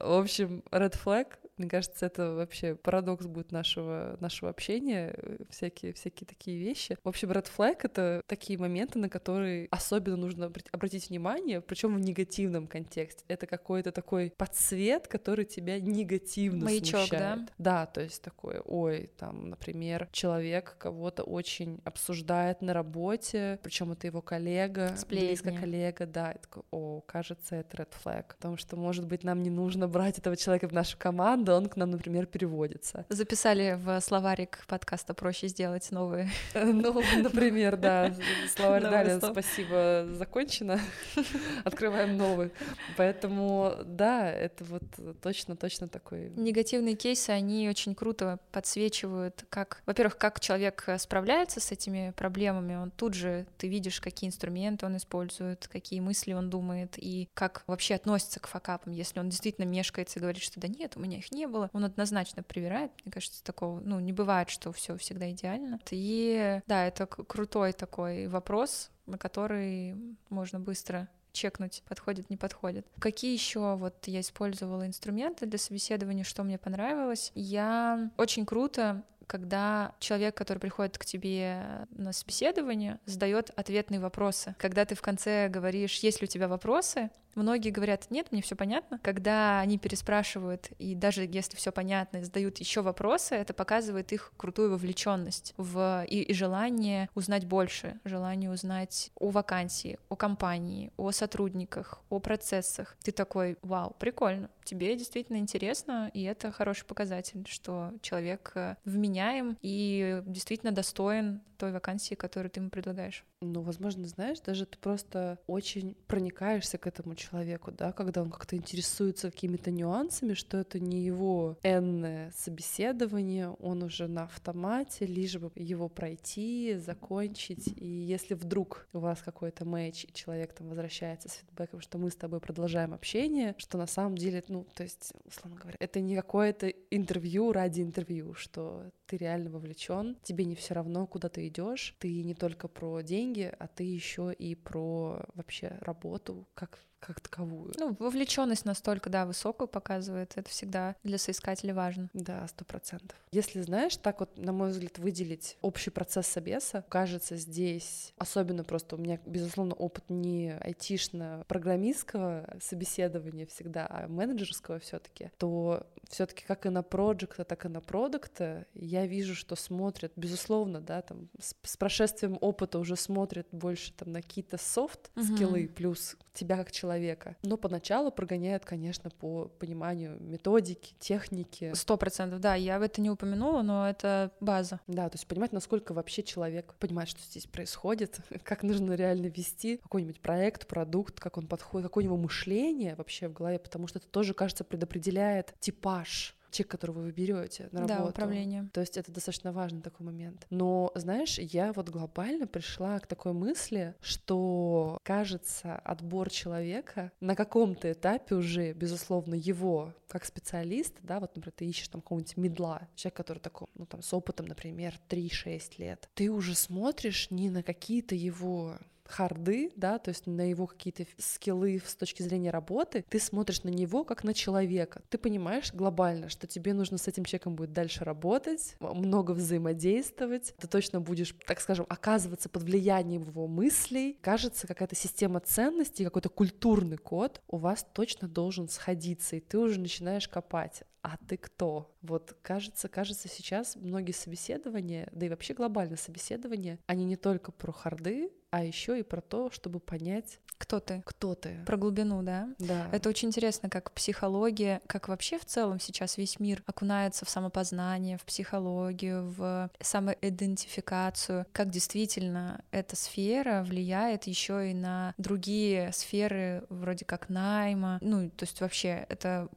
В 0.00 0.12
общем, 0.18 0.62
red 0.70 0.94
flag 0.94 1.26
мне 1.56 1.68
кажется, 1.68 2.06
это 2.06 2.32
вообще 2.32 2.74
парадокс 2.74 3.26
будет 3.26 3.52
нашего, 3.52 4.16
нашего 4.20 4.50
общения, 4.50 5.14
э, 5.16 5.36
всякие, 5.50 5.92
всякие 5.92 6.26
такие 6.26 6.58
вещи. 6.58 6.96
В 7.04 7.08
общем, 7.08 7.30
red 7.30 7.46
flag— 7.56 7.78
это 7.82 8.22
такие 8.26 8.58
моменты, 8.58 8.98
на 8.98 9.08
которые 9.08 9.68
особенно 9.70 10.16
нужно 10.16 10.50
обратить 10.72 11.10
внимание, 11.10 11.60
причем 11.60 11.94
в 11.94 12.00
негативном 12.00 12.66
контексте. 12.66 13.24
Это 13.28 13.46
какой-то 13.46 13.92
такой 13.92 14.32
подсвет, 14.36 15.06
который 15.06 15.44
тебя 15.44 15.78
негативно 15.78 16.64
Маячок, 16.64 17.06
смущает. 17.06 17.10
да? 17.10 17.48
Да, 17.58 17.86
то 17.86 18.00
есть 18.00 18.22
такой, 18.22 18.58
ой, 18.64 19.10
там, 19.16 19.50
например, 19.50 20.08
человек 20.10 20.76
кого-то 20.78 21.22
очень 21.22 21.80
обсуждает 21.84 22.62
на 22.62 22.72
работе, 22.72 23.60
причем 23.62 23.92
это 23.92 24.06
его 24.06 24.22
коллега, 24.22 24.94
Сплетни. 24.96 25.26
близко 25.28 25.52
коллега, 25.52 26.06
да, 26.06 26.32
и 26.32 26.38
такой, 26.38 26.62
о, 26.70 27.00
кажется, 27.02 27.56
это 27.56 27.76
red 27.76 27.92
flag, 28.04 28.24
потому 28.28 28.56
что, 28.56 28.76
может 28.76 29.06
быть, 29.06 29.22
нам 29.22 29.42
не 29.42 29.50
нужно 29.50 29.86
брать 29.86 30.18
этого 30.18 30.36
человека 30.36 30.68
в 30.68 30.72
нашу 30.72 30.98
команду, 30.98 31.43
да, 31.44 31.56
он 31.56 31.68
к 31.68 31.76
нам, 31.76 31.90
например, 31.90 32.26
переводится. 32.26 33.04
Записали 33.08 33.78
в 33.80 34.00
словарик 34.00 34.64
подкаста 34.66 35.14
«Проще 35.14 35.48
сделать 35.48 35.90
новые». 35.90 36.30
Ну, 36.54 37.02
например, 37.16 37.76
да, 37.76 38.14
словарь 38.54 38.82
дали, 38.82 39.18
спасибо, 39.18 40.06
закончено, 40.12 40.80
открываем 41.64 42.16
новый. 42.16 42.50
Поэтому, 42.96 43.74
да, 43.84 44.30
это 44.30 44.64
вот 44.64 44.82
точно-точно 45.22 45.88
такой... 45.88 46.30
Негативные 46.36 46.96
кейсы, 46.96 47.30
они 47.30 47.68
очень 47.68 47.94
круто 47.94 48.38
подсвечивают, 48.52 49.44
как, 49.48 49.82
во-первых, 49.86 50.16
как 50.16 50.40
человек 50.40 50.86
справляется 50.98 51.60
с 51.60 51.72
этими 51.72 52.12
проблемами, 52.16 52.76
он 52.76 52.90
тут 52.90 53.14
же, 53.14 53.46
ты 53.58 53.68
видишь, 53.68 54.00
какие 54.00 54.28
инструменты 54.28 54.86
он 54.86 54.96
использует, 54.96 55.68
какие 55.68 56.00
мысли 56.00 56.32
он 56.32 56.50
думает, 56.50 56.94
и 56.96 57.28
как 57.34 57.62
вообще 57.66 57.94
относится 57.94 58.40
к 58.40 58.46
факапам, 58.46 58.92
если 58.92 59.20
он 59.20 59.28
действительно 59.28 59.66
мешкается 59.66 60.18
и 60.18 60.22
говорит, 60.22 60.42
что 60.42 60.60
да 60.60 60.68
нет, 60.68 60.92
у 60.96 61.00
меня 61.00 61.18
их 61.18 61.32
не 61.34 61.46
было, 61.46 61.70
он 61.72 61.84
однозначно 61.84 62.42
привирает. 62.42 62.92
Мне 63.04 63.12
кажется, 63.12 63.42
такого, 63.44 63.80
ну, 63.80 64.00
не 64.00 64.12
бывает, 64.12 64.50
что 64.50 64.72
все 64.72 64.96
всегда 64.96 65.30
идеально. 65.30 65.80
И 65.90 66.60
да, 66.66 66.86
это 66.86 67.06
крутой 67.06 67.72
такой 67.72 68.26
вопрос, 68.28 68.90
на 69.06 69.18
который 69.18 69.94
можно 70.30 70.60
быстро 70.60 71.08
чекнуть, 71.32 71.82
подходит, 71.88 72.30
не 72.30 72.36
подходит. 72.36 72.86
Какие 72.98 73.32
еще 73.32 73.74
вот 73.74 74.06
я 74.06 74.20
использовала 74.20 74.86
инструменты 74.86 75.46
для 75.46 75.58
собеседования, 75.58 76.24
что 76.24 76.44
мне 76.44 76.58
понравилось? 76.58 77.32
Я 77.34 78.10
очень 78.16 78.46
круто 78.46 79.02
когда 79.26 79.94
человек, 80.00 80.36
который 80.36 80.58
приходит 80.58 80.98
к 80.98 81.04
тебе 81.06 81.86
на 81.90 82.12
собеседование, 82.12 83.00
задает 83.06 83.50
ответные 83.56 83.98
вопросы. 83.98 84.54
Когда 84.58 84.84
ты 84.84 84.94
в 84.94 85.00
конце 85.00 85.48
говоришь, 85.48 85.98
есть 86.00 86.20
ли 86.20 86.26
у 86.26 86.28
тебя 86.28 86.46
вопросы, 86.46 87.10
Многие 87.34 87.70
говорят, 87.70 88.10
нет, 88.10 88.30
мне 88.30 88.42
все 88.42 88.56
понятно. 88.56 88.98
Когда 89.02 89.60
они 89.60 89.78
переспрашивают, 89.78 90.70
и 90.78 90.94
даже 90.94 91.24
если 91.24 91.56
все 91.56 91.72
понятно, 91.72 92.24
задают 92.24 92.58
еще 92.58 92.82
вопросы, 92.82 93.34
это 93.34 93.52
показывает 93.54 94.12
их 94.12 94.32
крутую 94.36 94.70
вовлеченность 94.70 95.54
в 95.56 96.04
и, 96.08 96.22
и 96.22 96.34
желание 96.34 97.08
узнать 97.14 97.46
больше, 97.46 97.98
желание 98.04 98.50
узнать 98.50 99.10
о 99.16 99.30
вакансии, 99.30 99.98
о 100.08 100.16
компании, 100.16 100.92
о 100.96 101.10
сотрудниках, 101.12 102.00
о 102.10 102.20
процессах. 102.20 102.96
Ты 103.02 103.12
такой, 103.12 103.58
вау, 103.62 103.94
прикольно, 103.98 104.50
тебе 104.64 104.96
действительно 104.96 105.36
интересно, 105.36 106.10
и 106.14 106.22
это 106.22 106.52
хороший 106.52 106.86
показатель, 106.86 107.46
что 107.48 107.92
человек 108.00 108.52
э, 108.54 108.76
вменяем 108.84 109.58
и 109.62 110.22
действительно 110.26 110.72
достоин 110.72 111.42
той 111.56 111.72
вакансии, 111.72 112.14
которую 112.14 112.50
ты 112.50 112.60
ему 112.60 112.70
предлагаешь. 112.70 113.24
Ну, 113.44 113.60
возможно, 113.60 114.06
знаешь, 114.06 114.40
даже 114.40 114.66
ты 114.66 114.78
просто 114.78 115.38
очень 115.46 115.96
проникаешься 116.06 116.78
к 116.78 116.86
этому 116.86 117.14
человеку, 117.14 117.72
да, 117.72 117.92
когда 117.92 118.22
он 118.22 118.30
как-то 118.30 118.56
интересуется 118.56 119.30
какими-то 119.30 119.70
нюансами, 119.70 120.34
что 120.34 120.56
это 120.56 120.80
не 120.80 121.02
его 121.02 121.58
энное 121.62 122.32
собеседование, 122.36 123.50
он 123.50 123.82
уже 123.82 124.08
на 124.08 124.24
автомате, 124.24 125.06
лишь 125.06 125.36
бы 125.36 125.50
его 125.54 125.88
пройти, 125.88 126.76
закончить, 126.78 127.68
и 127.76 127.86
если 127.86 128.34
вдруг 128.34 128.88
у 128.92 128.98
вас 128.98 129.20
какой-то 129.22 129.64
матч, 129.64 130.04
и 130.04 130.12
человек 130.12 130.54
там 130.54 130.68
возвращается 130.68 131.28
с 131.28 131.34
фидбэком, 131.34 131.80
что 131.80 131.98
мы 131.98 132.10
с 132.10 132.16
тобой 132.16 132.40
продолжаем 132.40 132.94
общение, 132.94 133.54
что 133.58 133.78
на 133.78 133.86
самом 133.86 134.16
деле, 134.16 134.42
ну, 134.48 134.66
то 134.74 134.82
есть, 134.82 135.12
условно 135.24 135.58
говоря, 135.58 135.76
это 135.80 136.00
не 136.00 136.16
какое-то 136.16 136.68
интервью 136.68 137.52
ради 137.52 137.82
интервью, 137.82 138.34
что 138.34 138.90
ты 139.06 139.16
реально 139.16 139.50
вовлечен, 139.50 140.16
тебе 140.22 140.44
не 140.44 140.54
все 140.54 140.74
равно, 140.74 141.06
куда 141.06 141.28
ты 141.28 141.46
идешь, 141.48 141.94
ты 141.98 142.22
не 142.22 142.34
только 142.34 142.68
про 142.68 143.02
деньги, 143.34 143.52
а 143.58 143.66
ты 143.66 143.84
еще 143.84 144.32
и 144.32 144.54
про 144.54 145.20
вообще 145.34 145.76
работу, 145.80 146.46
как 146.54 146.78
как 147.06 147.20
таковую. 147.20 147.72
Ну, 147.78 147.96
вовлеченность 147.98 148.64
настолько, 148.64 149.10
да, 149.10 149.26
высокую 149.26 149.68
показывает. 149.68 150.32
Это 150.36 150.48
всегда 150.48 150.96
для 151.02 151.18
соискателя 151.18 151.74
важно. 151.74 152.08
Да, 152.14 152.46
сто 152.48 152.64
процентов. 152.64 153.18
Если 153.30 153.60
знаешь, 153.60 153.96
так 153.96 154.20
вот, 154.20 154.38
на 154.38 154.52
мой 154.52 154.70
взгляд, 154.70 154.98
выделить 154.98 155.58
общий 155.60 155.90
процесс 155.90 156.26
собеса, 156.26 156.84
кажется, 156.88 157.36
здесь, 157.36 158.14
особенно 158.16 158.64
просто 158.64 158.96
у 158.96 158.98
меня, 158.98 159.18
безусловно, 159.26 159.74
опыт 159.74 160.04
не 160.08 160.56
айтишно-программистского 160.60 162.58
собеседования 162.62 163.46
всегда, 163.46 163.86
а 163.88 164.08
менеджерского 164.08 164.78
все 164.78 164.98
таки 164.98 165.30
то 165.38 165.86
все 166.08 166.26
таки 166.26 166.44
как 166.44 166.66
и 166.66 166.68
на 166.68 166.82
проекта, 166.82 167.44
так 167.44 167.64
и 167.64 167.68
на 167.68 167.80
продукта 167.80 168.66
я 168.74 169.06
вижу, 169.06 169.34
что 169.34 169.56
смотрят, 169.56 170.12
безусловно, 170.16 170.80
да, 170.80 171.02
там 171.02 171.28
с, 171.40 171.54
с 171.62 171.76
прошествием 171.76 172.38
опыта 172.40 172.78
уже 172.78 172.96
смотрят 172.96 173.46
больше 173.52 173.92
там 173.92 174.12
на 174.12 174.22
какие-то 174.22 174.56
софт-скиллы, 174.56 175.64
uh-huh. 175.64 175.74
плюс 175.74 176.16
тебя 176.32 176.56
как 176.56 176.72
человека 176.72 176.93
человека. 176.94 177.36
Но 177.42 177.56
поначалу 177.56 178.10
прогоняют, 178.10 178.64
конечно, 178.64 179.10
по 179.10 179.48
пониманию 179.58 180.16
методики, 180.20 180.94
техники. 180.98 181.72
Сто 181.74 181.96
процентов, 181.96 182.40
да, 182.40 182.54
я 182.54 182.78
в 182.78 182.82
это 182.82 183.00
не 183.00 183.10
упомянула, 183.10 183.62
но 183.62 183.88
это 183.88 184.30
база. 184.40 184.80
Да, 184.86 185.08
то 185.08 185.16
есть 185.16 185.26
понимать, 185.26 185.52
насколько 185.52 185.92
вообще 185.92 186.22
человек 186.22 186.74
понимает, 186.78 187.08
что 187.08 187.20
здесь 187.22 187.46
происходит, 187.46 188.20
как 188.44 188.62
нужно 188.62 188.94
реально 188.94 189.26
вести 189.26 189.78
какой-нибудь 189.78 190.20
проект, 190.20 190.66
продукт, 190.66 191.18
как 191.18 191.36
он 191.36 191.46
подходит, 191.46 191.88
какое 191.88 192.04
у 192.04 192.06
него 192.06 192.16
мышление 192.16 192.94
вообще 192.94 193.28
в 193.28 193.32
голове, 193.32 193.58
потому 193.58 193.86
что 193.86 193.98
это 193.98 194.08
тоже, 194.08 194.34
кажется, 194.34 194.64
предопределяет 194.64 195.54
типаж 195.60 196.36
человек, 196.54 196.70
которого 196.70 197.00
вы 197.00 197.12
берете 197.12 197.68
на 197.72 197.80
работу. 197.80 198.02
Да, 198.02 198.08
управление. 198.08 198.68
То 198.72 198.80
есть 198.80 198.96
это 198.96 199.12
достаточно 199.12 199.52
важный 199.52 199.82
такой 199.82 200.06
момент. 200.06 200.46
Но, 200.50 200.92
знаешь, 200.94 201.38
я 201.38 201.72
вот 201.72 201.88
глобально 201.88 202.46
пришла 202.46 202.98
к 203.00 203.06
такой 203.06 203.32
мысли, 203.32 203.94
что, 204.00 204.98
кажется, 205.02 205.76
отбор 205.76 206.30
человека 206.30 207.12
на 207.20 207.34
каком-то 207.34 207.92
этапе 207.92 208.34
уже, 208.34 208.72
безусловно, 208.72 209.34
его 209.34 209.94
как 210.08 210.24
специалист, 210.24 210.94
да, 211.02 211.18
вот, 211.18 211.34
например, 211.34 211.54
ты 211.56 211.66
ищешь 211.66 211.88
там 211.88 212.00
какого-нибудь 212.00 212.36
медла, 212.36 212.88
человек, 212.94 213.16
который 213.16 213.38
такой, 213.38 213.66
ну, 213.74 213.84
там, 213.84 214.00
с 214.00 214.14
опытом, 214.14 214.46
например, 214.46 214.94
3-6 215.08 215.72
лет, 215.78 216.08
ты 216.14 216.30
уже 216.30 216.54
смотришь 216.54 217.30
не 217.30 217.50
на 217.50 217.62
какие-то 217.62 218.14
его 218.14 218.78
харды, 219.08 219.70
да, 219.76 219.98
то 219.98 220.10
есть 220.10 220.26
на 220.26 220.48
его 220.48 220.66
какие-то 220.66 221.06
скиллы 221.18 221.80
с 221.84 221.94
точки 221.94 222.22
зрения 222.22 222.50
работы, 222.50 223.04
ты 223.08 223.18
смотришь 223.18 223.62
на 223.62 223.68
него 223.68 224.04
как 224.04 224.24
на 224.24 224.34
человека. 224.34 225.02
Ты 225.08 225.18
понимаешь 225.18 225.72
глобально, 225.72 226.28
что 226.28 226.46
тебе 226.46 226.74
нужно 226.74 226.98
с 226.98 227.08
этим 227.08 227.24
человеком 227.24 227.56
будет 227.56 227.72
дальше 227.72 228.04
работать, 228.04 228.76
много 228.80 229.32
взаимодействовать, 229.32 230.54
ты 230.58 230.68
точно 230.68 231.00
будешь, 231.00 231.34
так 231.46 231.60
скажем, 231.60 231.86
оказываться 231.88 232.48
под 232.48 232.62
влиянием 232.62 233.22
его 233.22 233.46
мыслей. 233.46 234.18
Кажется, 234.20 234.66
какая-то 234.66 234.96
система 234.96 235.40
ценностей, 235.40 236.04
какой-то 236.04 236.28
культурный 236.28 236.96
код 236.96 237.40
у 237.48 237.56
вас 237.56 237.86
точно 237.92 238.28
должен 238.28 238.68
сходиться, 238.68 239.36
и 239.36 239.40
ты 239.40 239.58
уже 239.58 239.80
начинаешь 239.80 240.28
копать 240.28 240.82
а 241.04 241.18
ты 241.28 241.36
кто? 241.36 241.94
Вот 242.00 242.34
кажется, 242.40 242.88
кажется, 242.88 243.28
сейчас 243.28 243.76
многие 243.76 244.12
собеседования, 244.12 245.06
да 245.12 245.26
и 245.26 245.28
вообще 245.28 245.52
глобальные 245.52 245.98
собеседования, 245.98 246.78
они 246.86 247.04
не 247.04 247.16
только 247.16 247.52
про 247.52 247.72
харды, 247.72 248.32
а 248.50 248.64
еще 248.64 248.98
и 248.98 249.02
про 249.02 249.20
то, 249.20 249.50
чтобы 249.50 249.80
понять, 249.80 250.40
кто 250.56 250.80
ты. 250.80 251.02
Кто 251.04 251.34
ты. 251.34 251.62
Про 251.66 251.76
глубину, 251.76 252.22
да? 252.22 252.48
Да. 252.58 252.88
Это 252.92 253.08
очень 253.08 253.28
интересно, 253.28 253.68
как 253.68 253.92
психология, 253.92 254.80
как 254.86 255.08
вообще 255.08 255.38
в 255.38 255.44
целом 255.44 255.78
сейчас 255.78 256.16
весь 256.16 256.40
мир 256.40 256.62
окунается 256.64 257.24
в 257.24 257.30
самопознание, 257.30 258.16
в 258.16 258.24
психологию, 258.24 259.28
в 259.36 259.70
самоидентификацию, 259.80 261.46
как 261.52 261.70
действительно 261.70 262.64
эта 262.70 262.96
сфера 262.96 263.62
влияет 263.62 264.24
еще 264.24 264.70
и 264.70 264.74
на 264.74 265.14
другие 265.18 265.92
сферы, 265.92 266.64
вроде 266.70 267.04
как 267.04 267.28
найма. 267.28 267.98
Ну, 268.00 268.30
то 268.30 268.44
есть 268.44 268.60
вообще 268.60 269.04
это 269.08 269.48